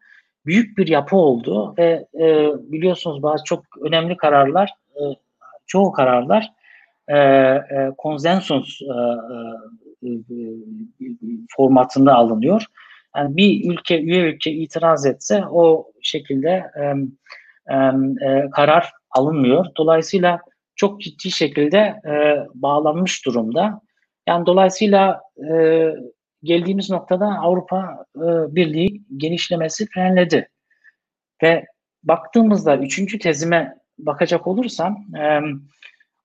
büyük 0.47 0.79
bir 0.79 0.89
yapı 0.89 1.17
oldu 1.17 1.75
ve 1.79 2.07
e, 2.15 2.27
biliyorsunuz 2.73 3.23
bazı 3.23 3.45
çok 3.45 3.65
önemli 3.81 4.17
kararlar 4.17 4.71
e, 4.95 5.01
çoğu 5.67 5.93
kararlar 5.93 6.53
e, 7.09 7.17
e, 7.17 7.93
konsensus 7.99 8.81
e, 8.83 10.09
e, 10.09 10.11
formatında 11.57 12.15
alınıyor. 12.15 12.67
Yani 13.17 13.37
bir 13.37 13.71
ülke 13.71 14.01
üye 14.01 14.21
ülke 14.21 14.51
itiraz 14.51 15.07
etse 15.07 15.45
o 15.51 15.93
şekilde 16.03 16.65
e, 16.77 16.83
e, 17.75 17.77
e, 18.29 18.51
karar 18.51 18.93
alınmıyor. 19.11 19.67
Dolayısıyla 19.77 20.41
çok 20.77 21.01
ciddi 21.01 21.31
şekilde 21.31 21.79
e, 21.79 22.47
bağlanmış 22.55 23.27
durumda. 23.27 23.81
Yani 24.29 24.47
dolayısıyla 24.47 25.21
e, 25.51 25.87
geldiğimiz 26.43 26.91
noktada 26.91 27.27
Avrupa 27.27 28.07
e, 28.17 28.27
Birliği 28.55 29.03
genişlemesi 29.17 29.87
frenledi. 29.87 30.49
Ve 31.43 31.65
baktığımızda 32.03 32.77
üçüncü 32.77 33.19
tezime 33.19 33.75
bakacak 33.99 34.47
olursam 34.47 35.05
e, 35.19 35.41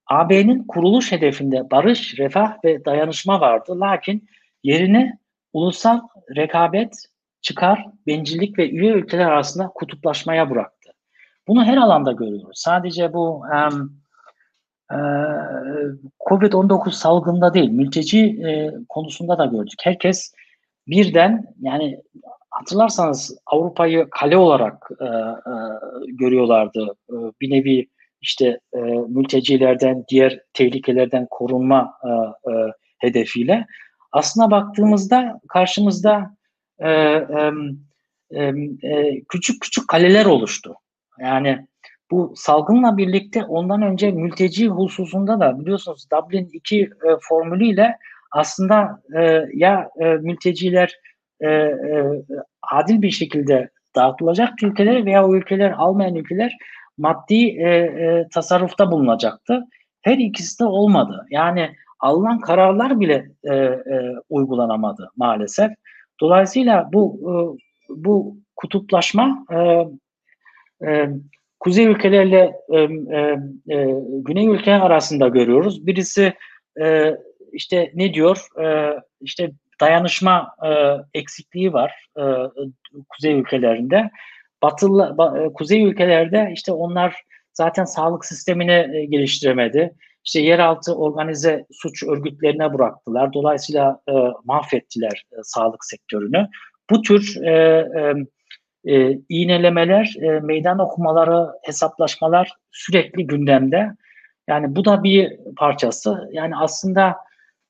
AB'nin 0.08 0.64
kuruluş 0.64 1.12
hedefinde 1.12 1.70
barış, 1.70 2.18
refah 2.18 2.64
ve 2.64 2.84
dayanışma 2.84 3.40
vardı. 3.40 3.80
Lakin 3.80 4.28
yerini 4.62 5.18
ulusal 5.52 6.00
rekabet, 6.36 6.94
çıkar, 7.40 7.86
bencillik 8.06 8.58
ve 8.58 8.70
üye 8.70 8.92
ülkeler 8.92 9.26
arasında 9.26 9.68
kutuplaşmaya 9.74 10.50
bıraktı. 10.50 10.90
Bunu 11.48 11.64
her 11.64 11.76
alanda 11.76 12.12
görüyoruz. 12.12 12.58
Sadece 12.60 13.12
bu 13.12 13.42
um, 13.70 14.00
e, 14.90 14.98
Covid-19 16.28 16.90
salgında 16.90 17.54
değil, 17.54 17.70
mülteci 17.70 18.26
e, 18.26 18.72
konusunda 18.88 19.38
da 19.38 19.46
gördük. 19.46 19.78
Herkes 19.82 20.34
birden 20.86 21.44
yani 21.60 22.02
hatırlarsanız 22.50 23.38
Avrupa'yı 23.46 24.08
kale 24.10 24.36
olarak 24.36 24.90
e, 25.00 25.04
e, 25.04 25.52
görüyorlardı. 26.06 26.96
E, 27.10 27.14
bir 27.40 27.50
nevi 27.50 27.88
işte 28.20 28.58
e, 28.74 28.78
mültecilerden, 29.08 30.04
diğer 30.10 30.40
tehlikelerden 30.52 31.26
korunma 31.30 31.92
e, 32.04 32.08
e, 32.52 32.72
hedefiyle. 32.98 33.66
Aslına 34.12 34.50
baktığımızda 34.50 35.40
karşımızda 35.48 36.36
e, 36.78 36.90
e, 36.90 38.42
e, 38.82 39.20
küçük 39.28 39.62
küçük 39.62 39.88
kaleler 39.88 40.26
oluştu. 40.26 40.74
Yani 41.20 41.66
bu 42.10 42.32
salgınla 42.36 42.96
birlikte 42.96 43.44
ondan 43.44 43.82
önce 43.82 44.10
mülteci 44.10 44.68
hususunda 44.68 45.40
da 45.40 45.60
biliyorsunuz 45.60 46.06
Dublin 46.12 46.50
2 46.52 46.80
e, 46.80 46.88
formülüyle 47.20 47.96
aslında 48.32 49.02
e, 49.16 49.44
ya 49.54 49.90
e, 50.00 50.04
mülteciler 50.04 50.98
e, 51.40 51.46
e, 51.48 52.04
adil 52.62 53.02
bir 53.02 53.10
şekilde 53.10 53.70
dağıtılacak 53.96 54.62
ülkeler 54.62 55.04
veya 55.04 55.26
o 55.26 55.34
ülkeler 55.34 55.70
almayan 55.70 56.14
ülkeler 56.14 56.56
maddi 56.98 57.48
e, 57.48 57.68
e, 57.68 58.28
tasarrufta 58.34 58.90
bulunacaktı. 58.90 59.64
Her 60.02 60.18
ikisi 60.18 60.60
de 60.60 60.64
olmadı. 60.64 61.26
Yani 61.30 61.70
alınan 62.00 62.40
kararlar 62.40 63.00
bile 63.00 63.30
e, 63.44 63.54
e, 63.54 64.14
uygulanamadı 64.28 65.10
maalesef. 65.16 65.70
Dolayısıyla 66.20 66.90
bu 66.92 67.20
e, 67.24 67.32
bu 67.88 68.36
kutuplaşma 68.56 69.44
e, 69.52 69.58
e, 70.88 71.08
kuzey 71.60 71.86
ülkelerle 71.86 72.52
e, 72.68 72.78
e, 72.78 73.38
e, 73.68 73.94
güney 74.12 74.46
ülkeler 74.46 74.80
arasında 74.80 75.28
görüyoruz. 75.28 75.86
Birisi 75.86 76.32
e, 76.80 77.16
işte 77.52 77.92
ne 77.94 78.14
diyor? 78.14 78.46
E, 78.64 78.96
işte 79.20 79.50
dayanışma 79.80 80.54
e, 80.66 80.70
eksikliği 81.18 81.72
var 81.72 82.08
e, 82.18 82.22
kuzey 83.08 83.40
ülkelerinde. 83.40 84.10
Batılı 84.62 85.16
e, 85.36 85.52
kuzey 85.52 85.84
ülkelerde 85.84 86.50
işte 86.54 86.72
onlar 86.72 87.22
zaten 87.52 87.84
sağlık 87.84 88.24
sistemini 88.24 88.96
e, 88.96 89.04
geliştiremedi. 89.04 89.94
İşte 90.24 90.40
yeraltı 90.40 90.94
organize 90.94 91.66
suç 91.70 92.02
örgütlerine 92.02 92.74
bıraktılar. 92.74 93.32
Dolayısıyla 93.32 94.00
e, 94.08 94.12
mahvettiler 94.44 95.24
e, 95.32 95.36
sağlık 95.42 95.84
sektörünü. 95.84 96.48
Bu 96.90 97.02
tür 97.02 97.42
e, 97.42 97.52
e, 98.00 98.14
e, 98.94 99.18
iğnelemeler, 99.28 100.14
e, 100.22 100.40
meydan 100.40 100.78
okumaları, 100.78 101.48
hesaplaşmalar 101.62 102.52
sürekli 102.70 103.26
gündemde. 103.26 103.90
Yani 104.48 104.76
bu 104.76 104.84
da 104.84 105.02
bir 105.02 105.38
parçası. 105.56 106.28
Yani 106.32 106.56
aslında 106.56 107.16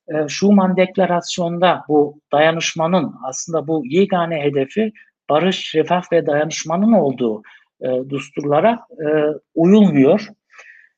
e, 0.09 0.29
Schuman 0.29 0.77
Deklarasyonu'nda 0.77 1.85
bu 1.89 2.21
dayanışmanın 2.33 3.15
aslında 3.25 3.69
bu 3.69 3.83
yegane 3.87 4.43
hedefi 4.43 4.93
barış, 5.31 5.75
refah 5.75 6.13
ve 6.13 6.27
dayanışmanın 6.27 6.93
olduğu 6.93 7.43
e, 7.81 8.11
düsturlara 8.11 8.87
e, 8.91 9.07
uyulmuyor. 9.55 10.29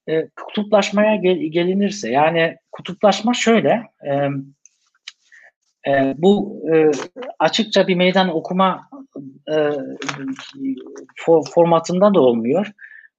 E, 0.09 0.28
kutuplaşmaya 0.28 1.16
gel, 1.16 1.37
gelinirse 1.37 2.11
yani 2.11 2.57
kutuplaşma 2.72 3.35
şöyle 3.35 3.83
e, 4.07 4.28
e, 5.91 6.14
bu 6.18 6.62
e, 6.74 6.91
açıkça 7.39 7.89
bir 7.89 7.95
meydan 7.95 8.28
okuma 8.28 8.89
e, 9.53 9.70
for, 11.16 11.45
formatında 11.55 12.14
da 12.14 12.20
olmuyor. 12.20 12.72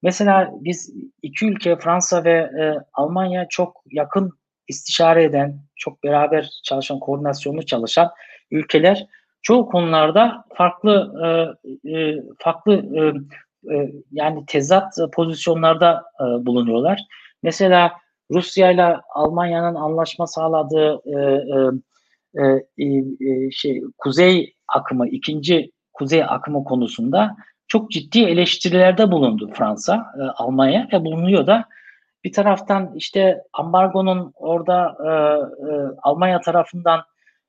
Mesela 0.03 0.51
biz 0.53 0.93
iki 1.22 1.45
ülke 1.45 1.76
Fransa 1.76 2.24
ve 2.24 2.32
e, 2.32 2.76
Almanya 2.93 3.47
çok 3.49 3.84
yakın 3.91 4.32
istişare 4.68 5.24
eden, 5.24 5.59
çok 5.76 6.03
beraber 6.03 6.49
çalışan, 6.64 6.99
koordinasyonlu 6.99 7.66
çalışan 7.66 8.09
ülkeler 8.51 9.07
çoğu 9.41 9.69
konularda 9.69 10.45
farklı 10.55 11.13
e, 11.23 11.27
e, 11.91 12.23
farklı 12.37 12.73
e, 12.73 13.01
e, 13.75 13.91
yani 14.11 14.45
tezat 14.47 14.93
pozisyonlarda 15.13 16.03
e, 16.19 16.45
bulunuyorlar. 16.45 16.99
Mesela 17.43 17.91
Rusya 18.31 18.71
ile 18.71 18.97
Almanya'nın 19.15 19.75
anlaşma 19.75 20.27
sağladığı 20.27 21.01
e, 21.05 21.19
e, 22.35 22.43
e, 22.77 22.85
e, 23.29 23.51
şey 23.51 23.81
kuzey 23.97 24.53
akımı, 24.67 25.07
ikinci 25.07 25.71
kuzey 25.93 26.23
akımı 26.23 26.63
konusunda 26.63 27.35
çok 27.67 27.91
ciddi 27.91 28.19
eleştirilerde 28.19 29.11
bulundu 29.11 29.51
Fransa, 29.53 30.05
e, 30.19 30.21
Almanya 30.21 30.87
ve 30.93 31.05
bulunuyor 31.05 31.47
da 31.47 31.65
bir 32.23 32.31
taraftan 32.31 32.91
işte 32.95 33.43
ambargonun 33.53 34.31
orada 34.35 34.97
e, 35.05 35.09
e, 35.09 35.73
Almanya 36.03 36.41
tarafından 36.41 37.01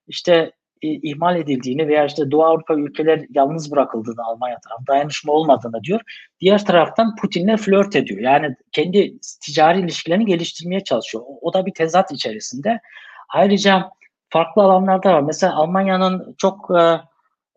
işte 0.06 0.52
ihmal 0.82 1.36
edildiğini 1.36 1.88
veya 1.88 2.04
işte 2.04 2.30
Doğu 2.30 2.44
Avrupa 2.44 2.74
ülkeler 2.74 3.24
yalnız 3.30 3.70
bırakıldığını 3.72 4.24
Almanya 4.24 4.58
tarafı 4.60 4.86
dayanışma 4.86 5.32
olmadığını 5.32 5.82
diyor. 5.82 6.00
Diğer 6.40 6.64
taraftan 6.64 7.16
Putin'le 7.16 7.56
flört 7.56 7.96
ediyor. 7.96 8.20
Yani 8.20 8.56
kendi 8.72 9.18
ticari 9.42 9.80
ilişkilerini 9.80 10.26
geliştirmeye 10.26 10.84
çalışıyor. 10.84 11.24
O, 11.40 11.54
da 11.54 11.66
bir 11.66 11.74
tezat 11.74 12.12
içerisinde. 12.12 12.80
Ayrıca 13.28 13.90
farklı 14.28 14.62
alanlarda 14.62 15.12
var. 15.12 15.20
Mesela 15.20 15.54
Almanya'nın 15.54 16.34
çok 16.38 16.70
e, 16.78 16.82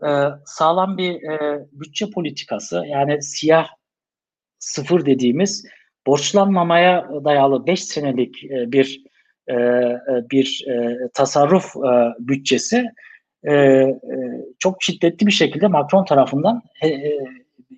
e, 0.07 0.09
sağlam 0.45 0.97
bir 0.97 1.23
e, 1.23 1.65
bütçe 1.71 2.09
politikası 2.09 2.84
yani 2.88 3.23
siyah 3.23 3.67
sıfır 4.59 5.05
dediğimiz 5.05 5.65
borçlanmamaya 6.07 7.09
dayalı 7.26 7.67
5 7.67 7.84
senelik 7.84 8.43
bir 8.51 9.03
bir 10.32 10.65
tasarruf 11.13 11.76
bütçesi 12.19 12.86
e, 13.47 13.53
e, 13.53 13.95
çok 14.59 14.83
şiddetli 14.83 15.27
bir 15.27 15.31
şekilde 15.31 15.67
Macron 15.67 16.05
tarafından 16.05 16.61
e, 16.83 17.01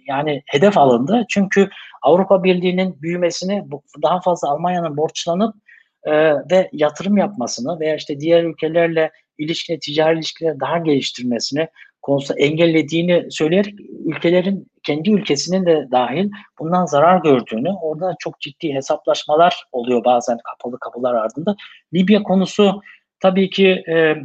yani 0.07 0.41
hedef 0.45 0.77
alındı. 0.77 1.25
Çünkü 1.29 1.69
Avrupa 2.01 2.43
Birliği'nin 2.43 3.01
büyümesini 3.01 3.63
daha 4.03 4.21
fazla 4.21 4.49
Almanya'nın 4.49 4.97
borçlanıp 4.97 5.55
e, 6.03 6.11
ve 6.51 6.69
yatırım 6.73 7.17
yapmasını 7.17 7.79
veya 7.79 7.95
işte 7.95 8.19
diğer 8.19 8.43
ülkelerle 8.43 9.11
ilişkileri, 9.37 9.79
ticari 9.79 10.17
ilişkileri 10.17 10.59
daha 10.59 10.77
geliştirmesini 10.77 11.67
konusunda 12.01 12.39
engellediğini 12.39 13.25
söyleyerek 13.29 13.75
ülkelerin 14.05 14.67
kendi 14.83 15.11
ülkesinin 15.11 15.65
de 15.65 15.87
dahil 15.91 16.29
bundan 16.59 16.85
zarar 16.85 17.21
gördüğünü, 17.21 17.69
orada 17.81 18.15
çok 18.19 18.39
ciddi 18.39 18.73
hesaplaşmalar 18.73 19.63
oluyor 19.71 20.05
bazen 20.05 20.37
kapalı 20.37 20.79
kapılar 20.79 21.13
ardında. 21.13 21.55
Libya 21.93 22.23
konusu 22.23 22.81
tabii 23.19 23.49
ki 23.49 23.83
e, 23.89 24.15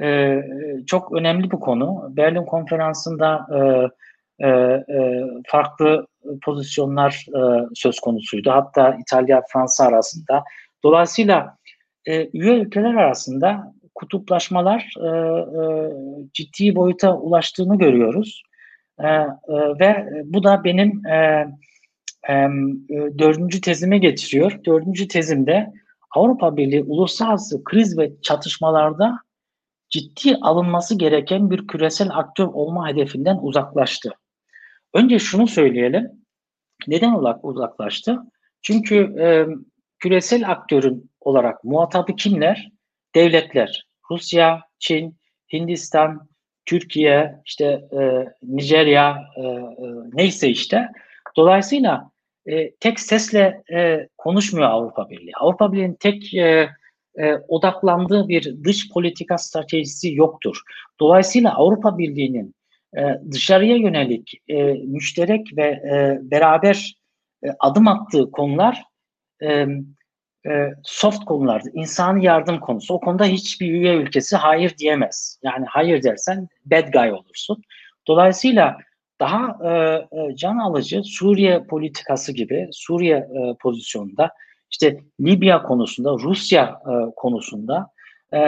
e, 0.00 0.42
çok 0.86 1.12
önemli 1.12 1.50
bir 1.50 1.56
konu. 1.56 2.16
Berlin 2.16 2.44
konferansında 2.44 3.46
e, 3.54 3.58
e, 4.46 4.48
e, 4.48 5.24
farklı 5.46 6.06
pozisyonlar 6.42 7.26
e, 7.28 7.66
söz 7.74 8.00
konusuydu. 8.00 8.50
Hatta 8.50 8.96
İtalya 9.00 9.42
Fransa 9.52 9.84
arasında. 9.84 10.44
Dolayısıyla 10.84 11.56
e, 12.06 12.28
üye 12.32 12.54
ülkeler 12.54 12.94
arasında 12.94 13.74
kutuplaşmalar 13.94 14.94
e, 15.00 15.08
e, 15.08 15.64
ciddi 16.32 16.76
boyuta 16.76 17.16
ulaştığını 17.16 17.78
görüyoruz. 17.78 18.42
E, 19.00 19.06
e, 19.08 19.28
ve 19.80 20.06
bu 20.24 20.44
da 20.44 20.64
benim 20.64 21.06
e, 21.06 21.46
e, 22.28 22.34
dördüncü 23.18 23.60
tezime 23.60 23.98
getiriyor. 23.98 24.60
Dördüncü 24.66 25.08
tezimde 25.08 25.72
Avrupa 26.16 26.56
Birliği 26.56 26.82
uluslararası 26.82 27.64
kriz 27.64 27.98
ve 27.98 28.12
çatışmalarda 28.22 29.18
ciddi 29.92 30.36
alınması 30.36 30.98
gereken 30.98 31.50
bir 31.50 31.66
küresel 31.66 32.08
aktör 32.10 32.46
olma 32.46 32.88
hedefinden 32.88 33.38
uzaklaştı. 33.42 34.10
Önce 34.94 35.18
şunu 35.18 35.46
söyleyelim. 35.46 36.10
Neden 36.86 37.14
uzaklaştı? 37.42 38.18
Çünkü 38.62 38.96
e, 39.20 39.46
küresel 39.98 40.50
aktörün 40.50 41.10
olarak 41.20 41.64
muhatabı 41.64 42.16
kimler? 42.16 42.70
Devletler. 43.14 43.86
Rusya, 44.10 44.62
Çin, 44.78 45.16
Hindistan, 45.52 46.28
Türkiye, 46.66 47.34
işte 47.44 47.64
e, 48.00 48.28
Nijerya, 48.42 49.18
e, 49.36 49.40
e, 49.40 49.66
neyse 50.12 50.48
işte. 50.48 50.88
Dolayısıyla 51.36 52.10
e, 52.46 52.74
tek 52.74 53.00
sesle 53.00 53.62
e, 53.72 54.08
konuşmuyor 54.18 54.68
Avrupa 54.68 55.10
Birliği. 55.10 55.32
Avrupa 55.40 55.72
Birliği'nin 55.72 55.94
tek 55.94 56.34
e, 56.34 56.70
e, 57.18 57.34
odaklandığı 57.48 58.28
bir 58.28 58.64
dış 58.64 58.92
politika 58.92 59.38
stratejisi 59.38 60.14
yoktur. 60.14 60.56
Dolayısıyla 61.00 61.54
Avrupa 61.54 61.98
Birliği'nin 61.98 62.54
e, 62.96 63.02
dışarıya 63.30 63.76
yönelik 63.76 64.42
e, 64.48 64.62
müşterek 64.72 65.56
ve 65.56 65.66
e, 65.66 66.18
beraber 66.22 66.94
e, 67.44 67.48
adım 67.58 67.88
attığı 67.88 68.30
konular 68.30 68.82
e, 69.42 69.66
e, 70.46 70.70
soft 70.82 71.24
konulardı. 71.24 71.70
İnsani 71.74 72.24
yardım 72.24 72.60
konusu. 72.60 72.94
O 72.94 73.00
konuda 73.00 73.24
hiçbir 73.24 73.72
üye 73.72 73.94
ülkesi 73.94 74.36
hayır 74.36 74.78
diyemez. 74.78 75.40
Yani 75.42 75.66
hayır 75.68 76.02
dersen 76.02 76.48
bad 76.64 76.92
guy 76.92 77.12
olursun. 77.12 77.62
Dolayısıyla 78.06 78.78
daha 79.20 79.58
e, 79.64 79.70
e, 80.18 80.36
can 80.36 80.58
alıcı 80.58 81.02
Suriye 81.04 81.62
politikası 81.64 82.32
gibi 82.32 82.68
Suriye 82.72 83.16
e, 83.16 83.56
pozisyonunda 83.60 84.30
işte 84.72 85.00
Libya 85.20 85.62
konusunda, 85.62 86.10
Rusya 86.10 86.80
e, 86.86 86.92
konusunda, 87.16 87.86
e, 88.32 88.40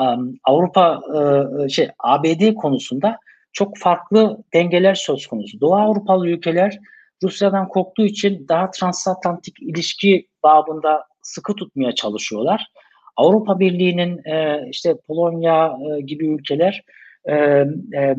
um, 0.00 0.38
Avrupa 0.44 1.00
e, 1.64 1.68
şey 1.68 1.88
ABD 1.98 2.54
konusunda 2.54 3.18
çok 3.52 3.78
farklı 3.78 4.38
dengeler 4.54 4.94
söz 4.94 5.26
konusu. 5.26 5.60
Doğu 5.60 5.74
Avrupalı 5.76 6.28
ülkeler 6.28 6.78
Rusya'dan 7.22 7.68
korktuğu 7.68 8.04
için 8.04 8.48
daha 8.48 8.70
transatlantik 8.70 9.62
ilişki 9.62 10.28
babında 10.42 11.04
sıkı 11.22 11.54
tutmaya 11.54 11.94
çalışıyorlar. 11.94 12.66
Avrupa 13.16 13.60
Birliği'nin 13.60 14.24
e, 14.24 14.66
işte 14.70 14.94
Polonya 15.06 15.76
e, 15.96 16.00
gibi 16.00 16.28
ülkeler 16.28 16.82
e, 17.24 17.34
e, 17.34 18.16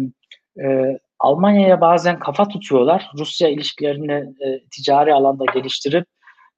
e, 0.64 1.00
Almanya'ya 1.20 1.82
bazen 1.82 2.20
kafa 2.20 2.48
tutuyorlar. 2.48 3.12
Rusya 3.18 3.50
ilişkilerini 3.50 4.14
e, 4.14 4.60
ticari 4.72 5.14
alanda 5.14 5.46
geliştirip 5.54 6.06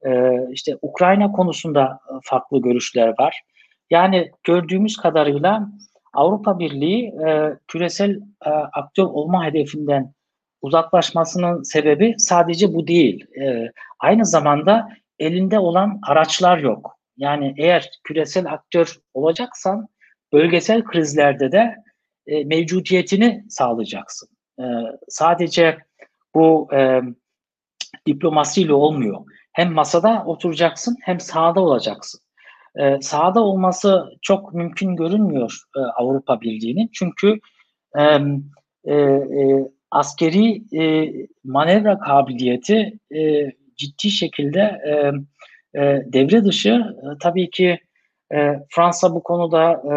e, 0.06 0.34
işte 0.52 0.78
Ukrayna 0.82 1.32
konusunda 1.32 2.00
e, 2.10 2.14
farklı 2.24 2.62
görüşler 2.62 3.08
var. 3.20 3.41
Yani 3.89 4.32
gördüğümüz 4.43 4.97
kadarıyla 4.97 5.70
Avrupa 6.14 6.60
Birliği 6.60 7.08
e, 7.08 7.58
küresel 7.68 8.20
e, 8.45 8.50
aktör 8.50 9.04
olma 9.04 9.45
hedefinden 9.45 10.14
uzaklaşmasının 10.62 11.64
sebebi 11.64 12.16
sadece 12.18 12.74
bu 12.74 12.88
değil. 12.88 13.26
Aynı 14.00 14.26
zamanda 14.26 14.89
elinde 15.20 15.60
olan 15.60 16.00
araçlar 16.08 16.58
yok. 16.58 17.00
Yani 17.18 17.54
eğer 17.58 17.89
küresel 18.04 18.54
aktör 18.54 19.00
olacaksan 19.14 19.88
bölgesel 20.34 20.84
krizlerde 20.84 21.52
de 21.52 21.76
e, 22.28 22.43
mevcudiyetini 22.43 23.43
sağlayacaksın. 23.50 24.30
Sadece 25.10 25.78
bu 26.36 26.70
diplomasiyle 28.08 28.74
olmuyor. 28.74 29.26
Hem 29.54 29.74
masada 29.74 30.24
oturacaksın 30.26 30.97
hem 31.02 31.20
sahada 31.20 31.60
olacaksın. 31.60 32.22
E, 32.76 33.02
sahada 33.02 33.43
olması 33.43 34.06
çok 34.22 34.54
mümkün 34.54 34.95
görünmüyor 34.95 35.60
e, 35.78 35.80
Avrupa 35.80 36.41
Birliği'nin. 36.41 36.89
Çünkü 36.93 37.39
e, 37.97 38.04
e, 38.93 39.24
askeri 39.91 40.78
e, 40.82 41.14
manevra 41.43 42.00
kabiliyeti 42.00 43.00
e, 43.16 43.52
ciddi 43.78 44.10
şekilde 44.10 44.60
e, 44.60 44.91
e, 45.82 46.04
devre 46.06 46.45
dışı. 46.45 46.70
E, 46.70 47.06
tabii 47.20 47.50
ki 47.50 47.80
e, 48.34 48.60
Fransa 48.70 49.16
bu 49.16 49.24
konuda 49.24 49.72
e, 49.72 49.93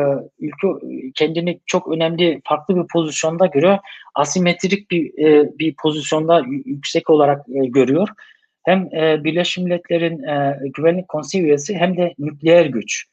ülke 0.47 0.67
kendini 1.15 1.61
çok 1.67 1.89
önemli 1.89 2.41
farklı 2.45 2.77
bir 2.77 2.87
pozisyonda 2.93 3.47
görüyor. 3.47 3.79
Asimetrik 4.15 4.91
bir 4.91 5.25
e, 5.25 5.59
bir 5.59 5.75
pozisyonda 5.83 6.43
yüksek 6.65 7.11
olarak 7.11 7.49
e, 7.49 7.67
görüyor. 7.67 8.09
Hem 8.65 8.95
e, 8.95 9.25
Birleşmiş 9.25 9.65
Milletler'in 9.65 10.23
e, 10.23 10.59
Güvenlik 10.75 11.09
Konseyi 11.09 11.45
üyesi 11.45 11.77
hem 11.77 11.97
de 11.97 12.15
nükleer 12.19 12.67
güç. 12.67 13.05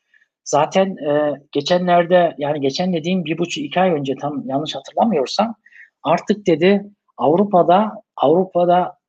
Zaten 0.43 0.97
e, 0.97 1.41
geçenlerde 1.51 2.35
yani 2.37 2.61
geçen 2.61 2.93
dediğim 2.93 3.25
bir 3.25 3.37
buçuk 3.37 3.63
iki 3.63 3.79
ay 3.79 3.91
önce 3.91 4.15
tam 4.15 4.43
yanlış 4.45 4.75
hatırlamıyorsam 4.75 5.55
artık 6.03 6.47
dedi 6.47 6.83
Avrupa'da 7.17 7.91
Avrupa'da 8.15 8.99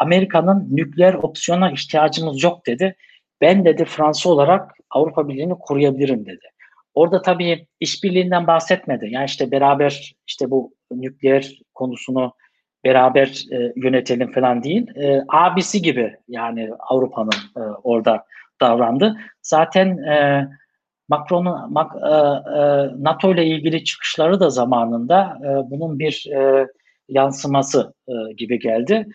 Amerika'nın 0.00 0.68
nükleer 0.70 1.14
opsiyona 1.14 1.70
ihtiyacımız 1.70 2.42
yok 2.42 2.66
dedi. 2.66 2.96
Ben 3.40 3.64
dedi 3.64 3.84
Fransa 3.84 4.30
olarak 4.30 4.74
Avrupa 4.90 5.28
Birliği'ni 5.28 5.54
koruyabilirim 5.58 6.26
dedi. 6.26 6.46
Orada 6.94 7.22
tabii 7.22 7.66
işbirliğinden 7.80 8.46
bahsetmedi. 8.46 9.08
Yani 9.10 9.24
işte 9.24 9.50
beraber 9.50 10.14
işte 10.26 10.50
bu 10.50 10.74
nükleer 10.90 11.58
konusunu 11.74 12.32
beraber 12.84 13.44
e, 13.52 13.72
yönetelim 13.76 14.32
falan 14.32 14.62
değil. 14.62 14.96
E, 14.96 15.24
abisi 15.28 15.82
gibi 15.82 16.16
yani 16.28 16.70
Avrupa'nın 16.78 17.32
e, 17.56 17.60
orada 17.60 18.24
davrandı. 18.60 19.16
Zaten 19.42 19.98
e, 19.98 20.48
Macron'un 21.08 21.72
Mac, 21.72 21.88
e, 22.02 22.08
e, 22.08 22.62
NATO 23.04 23.34
ile 23.34 23.46
ilgili 23.46 23.84
çıkışları 23.84 24.40
da 24.40 24.50
zamanında 24.50 25.38
e, 25.42 25.70
bunun 25.70 25.98
bir 25.98 26.26
e, 26.34 26.66
yansıması 27.08 27.94
e, 28.08 28.12
gibi 28.36 28.58
geldi. 28.58 29.06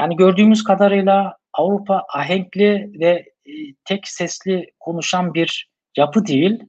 Yani 0.00 0.16
gördüğümüz 0.16 0.64
kadarıyla 0.64 1.36
Avrupa 1.52 2.04
ahenkli 2.14 2.90
ve 3.00 3.10
e, 3.46 3.52
tek 3.84 4.08
sesli 4.08 4.66
konuşan 4.80 5.34
bir 5.34 5.70
yapı 5.96 6.26
değil. 6.26 6.64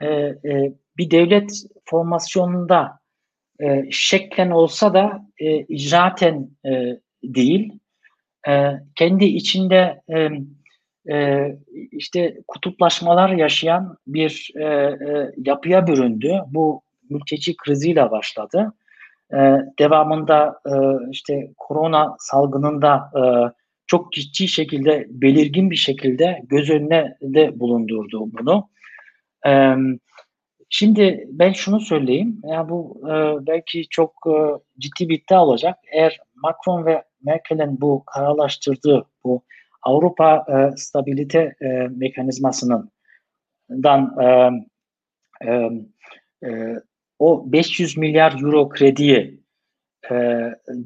E, 0.00 0.06
e, 0.06 0.72
bir 0.98 1.10
devlet 1.10 1.50
formasyonunda 1.84 2.98
e, 3.60 3.84
şeklen 3.90 4.50
olsa 4.50 4.94
da 4.94 5.26
e, 5.38 5.58
icraten 5.58 6.48
e, 6.66 7.00
değil. 7.24 7.72
E, 8.48 8.72
kendi 8.94 9.24
içinde 9.24 10.02
e, 10.16 10.28
e, 11.14 11.46
işte 11.92 12.36
kutuplaşmalar 12.48 13.30
yaşayan 13.30 13.96
bir 14.06 14.50
e, 14.56 14.64
e, 14.64 15.32
yapıya 15.36 15.86
büründü. 15.86 16.40
Bu 16.46 16.82
mülteci 17.10 17.56
kriziyle 17.56 18.10
başladı. 18.10 18.72
E, 19.32 19.38
devamında 19.78 20.60
e, 20.66 20.74
işte 21.10 21.50
korona 21.56 22.16
salgınında 22.18 23.10
e, 23.16 23.22
çok 23.86 24.12
ciddi 24.12 24.48
şekilde 24.48 25.06
belirgin 25.08 25.70
bir 25.70 25.76
şekilde 25.76 26.42
göz 26.44 26.70
önüne 26.70 27.16
de 27.22 27.60
bulundurdu 27.60 28.28
bunu. 28.38 28.68
E, 29.46 29.74
şimdi 30.76 31.28
ben 31.28 31.52
şunu 31.52 31.80
söyleyeyim, 31.80 32.40
yani 32.44 32.68
bu 32.68 33.00
e, 33.04 33.46
belki 33.46 33.88
çok 33.90 34.12
e, 34.26 34.36
ciddi 34.78 35.08
bir 35.08 35.18
iddia 35.18 35.44
olacak. 35.44 35.78
Eğer 35.92 36.18
Macron 36.34 36.86
ve 36.86 37.04
Merkel'in 37.24 37.80
bu 37.80 38.04
kararlaştırdığı 38.06 39.06
bu 39.24 39.42
Avrupa 39.82 40.46
e, 40.48 40.76
stabilite 40.76 41.54
e, 41.60 41.66
mekanizmasının 41.96 42.90
dan 43.70 44.16
e, 44.20 44.50
e, 45.50 45.70
e, 46.48 46.74
o 47.18 47.52
500 47.52 47.96
milyar 47.96 48.32
euro 48.42 48.68
krediyi 48.68 49.40
e, 50.10 50.14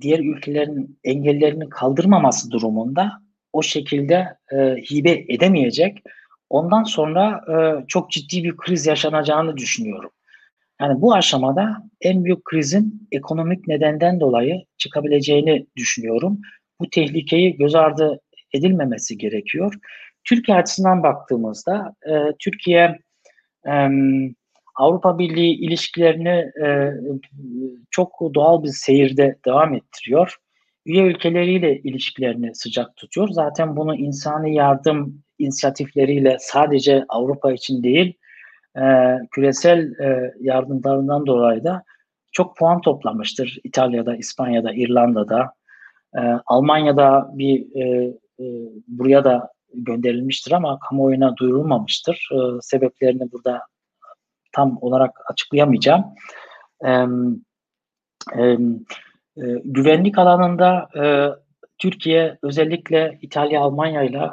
diğer 0.01 0.18
ülkelerin 0.18 0.99
engellerini 1.05 1.68
kaldırmaması 1.68 2.51
durumunda 2.51 3.12
o 3.53 3.62
şekilde 3.62 4.36
e, 4.53 4.57
hibe 4.57 5.24
edemeyecek. 5.28 6.03
Ondan 6.51 6.82
sonra 6.82 7.44
e, 7.48 7.84
çok 7.86 8.11
ciddi 8.11 8.44
bir 8.44 8.57
kriz 8.57 8.86
yaşanacağını 8.86 9.57
düşünüyorum. 9.57 10.11
Yani 10.80 11.01
bu 11.01 11.14
aşamada 11.14 11.82
en 12.01 12.24
büyük 12.24 12.44
krizin 12.44 13.09
ekonomik 13.12 13.68
nedenden 13.68 14.20
dolayı 14.20 14.64
çıkabileceğini 14.78 15.66
düşünüyorum. 15.76 16.40
Bu 16.80 16.90
tehlikeyi 16.90 17.57
göz 17.57 17.74
ardı 17.74 18.20
edilmemesi 18.53 19.18
gerekiyor. 19.18 19.74
Türkiye 20.24 20.57
açısından 20.57 21.03
baktığımızda 21.03 21.94
e, 22.07 22.12
Türkiye 22.38 22.98
e, 23.66 23.88
Avrupa 24.74 25.18
Birliği 25.18 25.55
ilişkilerini 25.55 26.51
e, 26.64 26.92
çok 27.90 28.20
doğal 28.34 28.64
bir 28.64 28.68
seyirde 28.68 29.38
devam 29.46 29.74
ettiriyor. 29.74 30.36
Üye 30.86 31.03
ülkeleriyle 31.03 31.78
ilişkilerini 31.78 32.55
sıcak 32.55 32.96
tutuyor. 32.96 33.28
Zaten 33.28 33.76
bunu 33.76 33.96
insani 33.96 34.55
yardım 34.55 35.22
inisiyatifleriyle 35.41 36.36
sadece 36.41 37.05
Avrupa 37.09 37.53
için 37.53 37.82
değil, 37.82 38.14
e, 38.76 38.82
küresel 39.30 40.01
e, 40.01 40.34
yardımlarından 40.41 41.26
dolayı 41.26 41.64
da 41.64 41.84
çok 42.32 42.57
puan 42.57 42.80
toplamıştır. 42.80 43.59
İtalya'da, 43.64 44.16
İspanya'da, 44.16 44.72
İrlanda'da, 44.72 45.53
e, 46.16 46.20
Almanya'da 46.47 47.30
bir 47.32 47.76
e, 47.76 48.14
e, 48.41 48.45
buraya 48.88 49.24
da 49.24 49.53
gönderilmiştir 49.74 50.53
ama 50.53 50.78
kamuoyuna 50.78 51.36
duyurulmamıştır. 51.36 52.28
E, 52.32 52.38
sebeplerini 52.61 53.32
burada 53.32 53.62
tam 54.53 54.78
olarak 54.80 55.11
açıklayamayacağım. 55.30 56.05
E, 56.84 56.91
e, 58.38 58.43
e, 59.36 59.45
güvenlik 59.64 60.18
alanında 60.18 60.88
e, 60.97 61.05
Türkiye 61.78 62.38
özellikle 62.43 63.18
İtalya, 63.22 63.61
Almanya 63.61 64.03
ile 64.03 64.30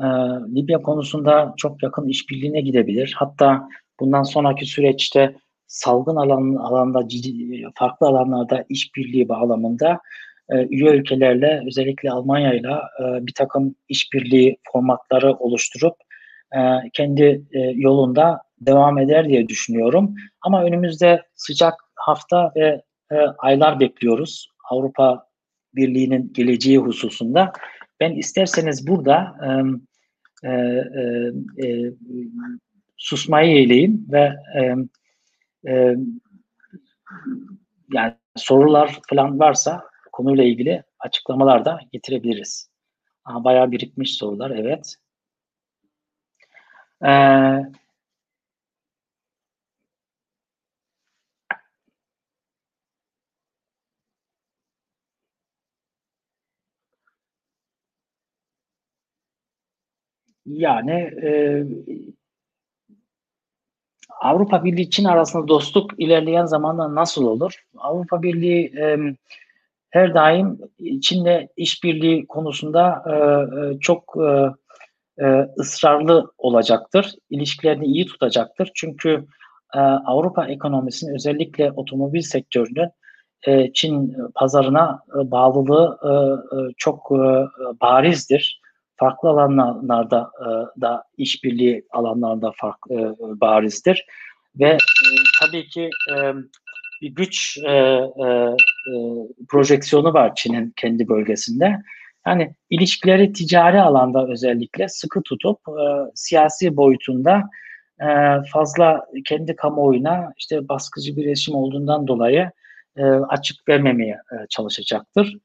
e, 0.00 0.04
e, 0.04 0.08
Libya 0.56 0.82
konusunda 0.82 1.54
çok 1.56 1.82
yakın 1.82 2.08
işbirliğine 2.08 2.60
gidebilir. 2.60 3.14
Hatta 3.16 3.68
bundan 4.00 4.22
sonraki 4.22 4.66
süreçte 4.66 5.36
salgın 5.66 6.16
alan, 6.16 6.54
alanda 6.54 7.08
ciddi, 7.08 7.66
farklı 7.74 8.06
alanlarda 8.06 8.64
işbirliği 8.68 9.28
bağlamında 9.28 10.00
e, 10.50 10.66
üye 10.66 10.90
ülkelerle 10.90 11.62
özellikle 11.66 12.10
Almanya 12.10 12.54
ile 12.54 12.76
bir 13.26 13.34
takım 13.34 13.74
işbirliği 13.88 14.56
formatları 14.72 15.32
oluşturup 15.32 15.94
e, 16.52 16.60
kendi 16.92 17.42
e, 17.52 17.58
yolunda 17.60 18.42
devam 18.60 18.98
eder 18.98 19.28
diye 19.28 19.48
düşünüyorum. 19.48 20.14
Ama 20.42 20.64
önümüzde 20.64 21.22
sıcak 21.34 21.74
hafta 21.94 22.52
ve 22.56 22.82
e, 23.12 23.16
aylar 23.38 23.80
bekliyoruz 23.80 24.48
Avrupa 24.70 25.26
Birliği'nin 25.74 26.32
geleceği 26.32 26.78
hususunda. 26.78 27.52
Ben 28.00 28.12
isterseniz 28.12 28.86
burada 28.86 29.34
e, 30.44 30.48
e, 30.48 31.32
e, 31.66 31.92
susmayı 32.96 33.56
eyleyeyim 33.56 34.06
ve 34.08 34.34
e, 34.54 34.74
e, 35.72 35.96
yani 37.92 38.14
sorular 38.36 38.98
falan 39.10 39.38
varsa 39.38 39.82
konuyla 40.12 40.44
ilgili 40.44 40.82
açıklamalar 40.98 41.64
da 41.64 41.80
getirebiliriz. 41.92 42.70
Aha, 43.24 43.44
bayağı 43.44 43.70
birikmiş 43.70 44.16
sorular, 44.16 44.50
evet. 44.50 44.94
Ee, 47.04 47.72
yani 60.48 60.92
e, 61.22 61.62
Avrupa 64.20 64.64
Birliği 64.64 64.90
Çin 64.90 65.04
arasında 65.04 65.48
dostluk 65.48 65.90
ilerleyen 65.98 66.44
zamanda 66.44 66.94
nasıl 66.94 67.24
olur? 67.24 67.64
Avrupa 67.76 68.22
Birliği 68.22 68.72
e, 68.78 68.96
her 69.90 70.14
daim 70.14 70.58
Çin'le 71.02 71.48
işbirliği 71.56 72.26
konusunda 72.26 73.04
e, 73.06 73.14
e 73.14 73.78
çok 73.80 74.14
e, 74.16 74.28
e, 75.24 75.48
ısrarlı 75.58 76.32
olacaktır. 76.38 77.14
İlişkilerini 77.30 77.86
iyi 77.86 78.06
tutacaktır. 78.06 78.70
Çünkü 78.74 79.26
e, 79.74 79.78
Avrupa 79.78 80.46
ekonomisinin 80.46 81.14
özellikle 81.14 81.72
otomobil 81.72 82.20
sektörünün 82.20 82.90
e, 83.46 83.72
Çin 83.72 84.16
pazarına 84.34 85.02
e, 85.08 85.30
bağlılığı 85.30 85.98
e, 86.02 86.10
e, 86.56 86.72
çok 86.76 87.12
e, 87.12 87.24
barizdir. 87.80 88.60
Farklı 88.98 89.28
alanlarda 89.28 90.30
e, 90.40 90.80
da 90.80 91.04
işbirliği 91.16 91.84
alanlarında 91.90 92.52
fark 92.56 92.78
e, 92.90 92.96
barizdir 93.20 94.06
ve 94.60 94.68
e, 94.68 94.78
tabii 95.40 95.68
ki 95.68 95.90
bir 97.02 97.14
güç 97.14 97.58
projeksiyonu 99.48 100.14
var 100.14 100.34
Çin'in 100.34 100.72
kendi 100.76 101.08
bölgesinde. 101.08 101.82
Yani 102.26 102.54
ilişkileri 102.70 103.32
ticari 103.32 103.80
alanda 103.80 104.28
özellikle 104.28 104.88
sıkı 104.88 105.22
tutup 105.22 105.58
e, 105.68 105.82
siyasi 106.14 106.76
boyutunda 106.76 107.42
e, 108.00 108.06
fazla 108.52 109.06
kendi 109.24 109.56
kamuoyuna 109.56 110.32
işte 110.38 110.68
baskıcı 110.68 111.16
bir 111.16 111.24
resim 111.24 111.54
olduğundan 111.54 112.06
dolayı 112.06 112.50
e, 112.96 113.02
açık 113.04 113.68
vermemeye 113.68 114.12
e, 114.32 114.36
çalışacaktır. 114.50 115.36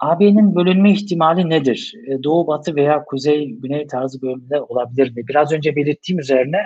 AB'nin 0.00 0.54
bölünme 0.54 0.92
ihtimali 0.92 1.50
nedir? 1.50 1.94
E, 2.06 2.22
Doğu, 2.22 2.46
Batı 2.46 2.76
veya 2.76 3.04
Kuzey, 3.04 3.50
Güney 3.50 3.86
tarzı 3.86 4.22
bölümde 4.22 4.60
olabilir 4.60 5.10
mi? 5.16 5.28
Biraz 5.28 5.52
önce 5.52 5.76
belirttiğim 5.76 6.18
üzerine 6.18 6.58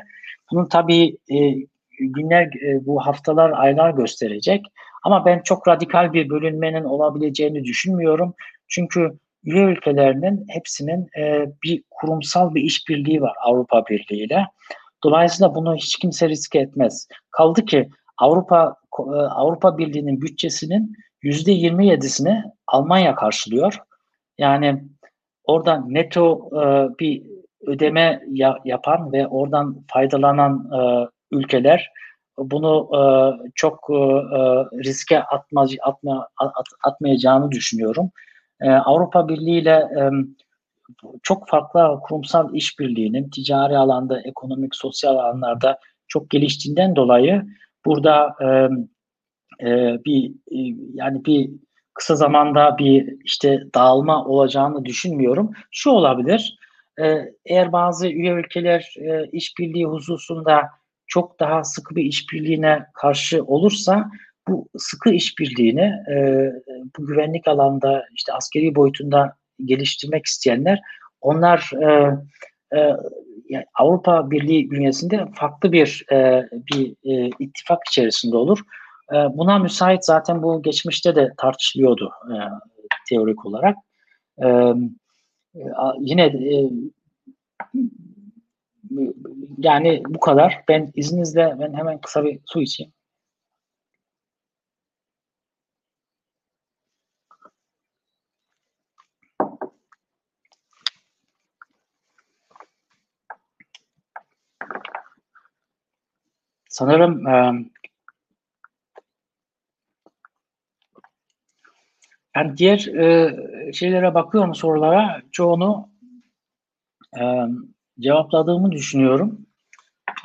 bunun 0.53 0.67
tabii 0.67 1.17
e, 1.31 1.37
günler, 2.01 2.45
e, 2.47 2.87
bu 2.87 3.07
haftalar, 3.07 3.51
aylar 3.51 3.91
gösterecek. 3.91 4.65
Ama 5.05 5.25
ben 5.25 5.41
çok 5.45 5.69
radikal 5.69 6.13
bir 6.13 6.29
bölünmenin 6.29 6.85
olabileceğini 6.85 7.65
düşünmüyorum. 7.65 8.35
Çünkü 8.69 9.19
üye 9.45 9.63
ülkelerinin 9.65 10.45
hepsinin 10.49 11.09
bir 11.65 11.83
kurumsal 11.91 12.55
bir 12.55 12.63
işbirliği 12.63 13.21
var 13.21 13.35
Avrupa 13.45 13.87
Birliği 13.87 14.25
ile. 14.25 14.47
Dolayısıyla 15.05 15.55
bunu 15.55 15.75
hiç 15.77 15.99
kimse 15.99 16.29
riske 16.29 16.59
etmez. 16.59 17.09
Kaldı 17.31 17.65
ki 17.65 17.89
Avrupa 18.19 18.77
Avrupa 19.31 19.79
Birliği'nin 19.79 20.21
bütçesinin 20.21 20.93
%27'sini 21.23 22.45
Almanya 22.67 23.15
karşılıyor. 23.15 23.79
Yani 24.39 24.85
orada 25.45 25.85
neto 25.87 26.51
e, 26.53 26.63
bir 26.99 27.23
ödeme 27.67 28.23
ya, 28.31 28.59
yapan 28.65 29.13
ve 29.13 29.27
oradan 29.27 29.85
faydalanan 29.93 30.71
e, 30.73 31.09
ülkeler 31.37 31.91
bunu 32.39 32.91
e, 32.95 33.03
çok 33.55 33.87
e, 33.91 33.95
e 33.95 34.39
riske 34.85 35.23
atma, 35.23 35.67
atma, 35.83 36.29
at, 36.37 36.67
atmayacağını 36.85 37.51
düşünüyorum 37.51 38.11
e, 38.61 38.71
Avrupa 38.71 39.29
Birliği 39.29 39.61
ile 39.61 39.71
e, 39.71 40.11
çok 41.23 41.49
farklı 41.49 42.01
kurumsal 42.03 42.55
işbirliğinin 42.55 43.31
ticari 43.31 43.79
alanda, 43.79 44.21
ekonomik, 44.21 44.75
sosyal 44.75 45.15
alanlarda 45.15 45.79
çok 46.09 46.31
geliştiğinden 46.31 46.97
dolayı 46.97 47.47
burada 47.85 48.35
e, 48.43 48.69
e, 49.63 49.99
bir 50.05 50.31
e, 50.31 50.59
yani 50.95 51.25
bir 51.25 51.51
kısa 51.95 52.17
zamanda 52.17 52.79
bir 52.79 53.17
işte 53.25 53.63
dağılma 53.75 54.25
olacağını 54.25 54.85
düşünmüyorum. 54.85 55.51
Şu 55.71 55.91
olabilir. 55.91 56.59
E, 57.03 57.19
eğer 57.47 57.73
bazı 57.73 58.09
üye 58.09 58.33
ülkeler 58.33 58.95
e, 58.99 59.29
işbirliği 59.33 59.87
hususunda 59.87 60.63
çok 61.07 61.41
daha 61.41 61.65
sıkı 61.65 61.97
bir 61.97 62.05
işbirliğine 62.05 62.87
karşı 62.95 63.45
olursa 63.45 64.11
bu 64.49 64.69
sıkı 64.79 65.11
işbirliğini 65.11 65.93
e, 66.13 66.47
bu 66.99 67.07
güvenlik 67.07 67.49
alanda 67.49 68.05
işte 68.15 68.33
askeri 68.33 68.75
boyutunda 68.75 69.37
geliştirmek 69.65 70.27
isteyenler 70.27 70.81
onlar 71.21 71.71
e, 71.83 72.17
e, 72.77 72.97
yani 73.49 73.65
Avrupa 73.75 74.31
Birliği 74.31 74.71
bünyesinde 74.71 75.27
farklı 75.35 75.73
bir 75.73 76.05
e, 76.13 76.49
bir 76.53 76.95
e, 77.05 77.31
ittifak 77.39 77.79
içerisinde 77.89 78.37
olur. 78.37 78.59
E, 79.13 79.17
buna 79.39 79.59
müsait 79.59 80.05
zaten 80.05 80.43
bu 80.43 80.63
geçmişte 80.63 81.17
de 81.17 81.33
tartışılıyordu 81.37 82.13
e, 82.31 82.37
teorik 83.09 83.47
olarak. 83.47 83.77
E, 84.43 84.75
yine 86.01 86.23
e, 86.25 86.71
yani 89.59 90.03
bu 90.09 90.21
kadar. 90.21 90.65
Ben 90.69 90.93
izninizle 90.95 91.57
ben 91.61 91.75
hemen 91.75 92.01
kısa 92.01 92.25
bir 92.25 92.41
su 92.47 92.63
içeyim. 92.63 92.93
Sanırım 106.69 107.27
e, 107.27 107.53
yani 112.37 112.57
diğer 112.57 112.87
e, 112.87 113.73
şeylere 113.73 114.15
bakıyorum 114.15 114.55
sorulara 114.55 115.23
çoğunu 115.33 115.91
e, 117.21 117.23
cevapladığımı 118.01 118.73
düşünüyorum. 118.73 119.47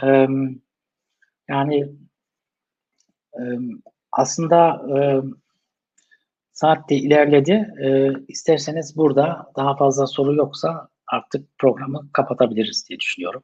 E, 0.04 0.28
yani 1.50 1.90
e, 3.34 3.42
aslında 4.12 4.86
e, 4.98 5.22
saat 6.54 6.90
de 6.90 6.96
ilerledi. 6.96 7.74
E, 7.84 8.12
isterseniz 8.28 8.98
burada 8.98 9.52
daha 9.56 9.76
fazla 9.76 10.08
soru 10.08 10.36
yoksa 10.36 10.90
artık 11.08 11.58
programı 11.58 12.10
kapatabiliriz 12.14 12.90
diye 12.90 13.00
düşünüyorum. 13.00 13.44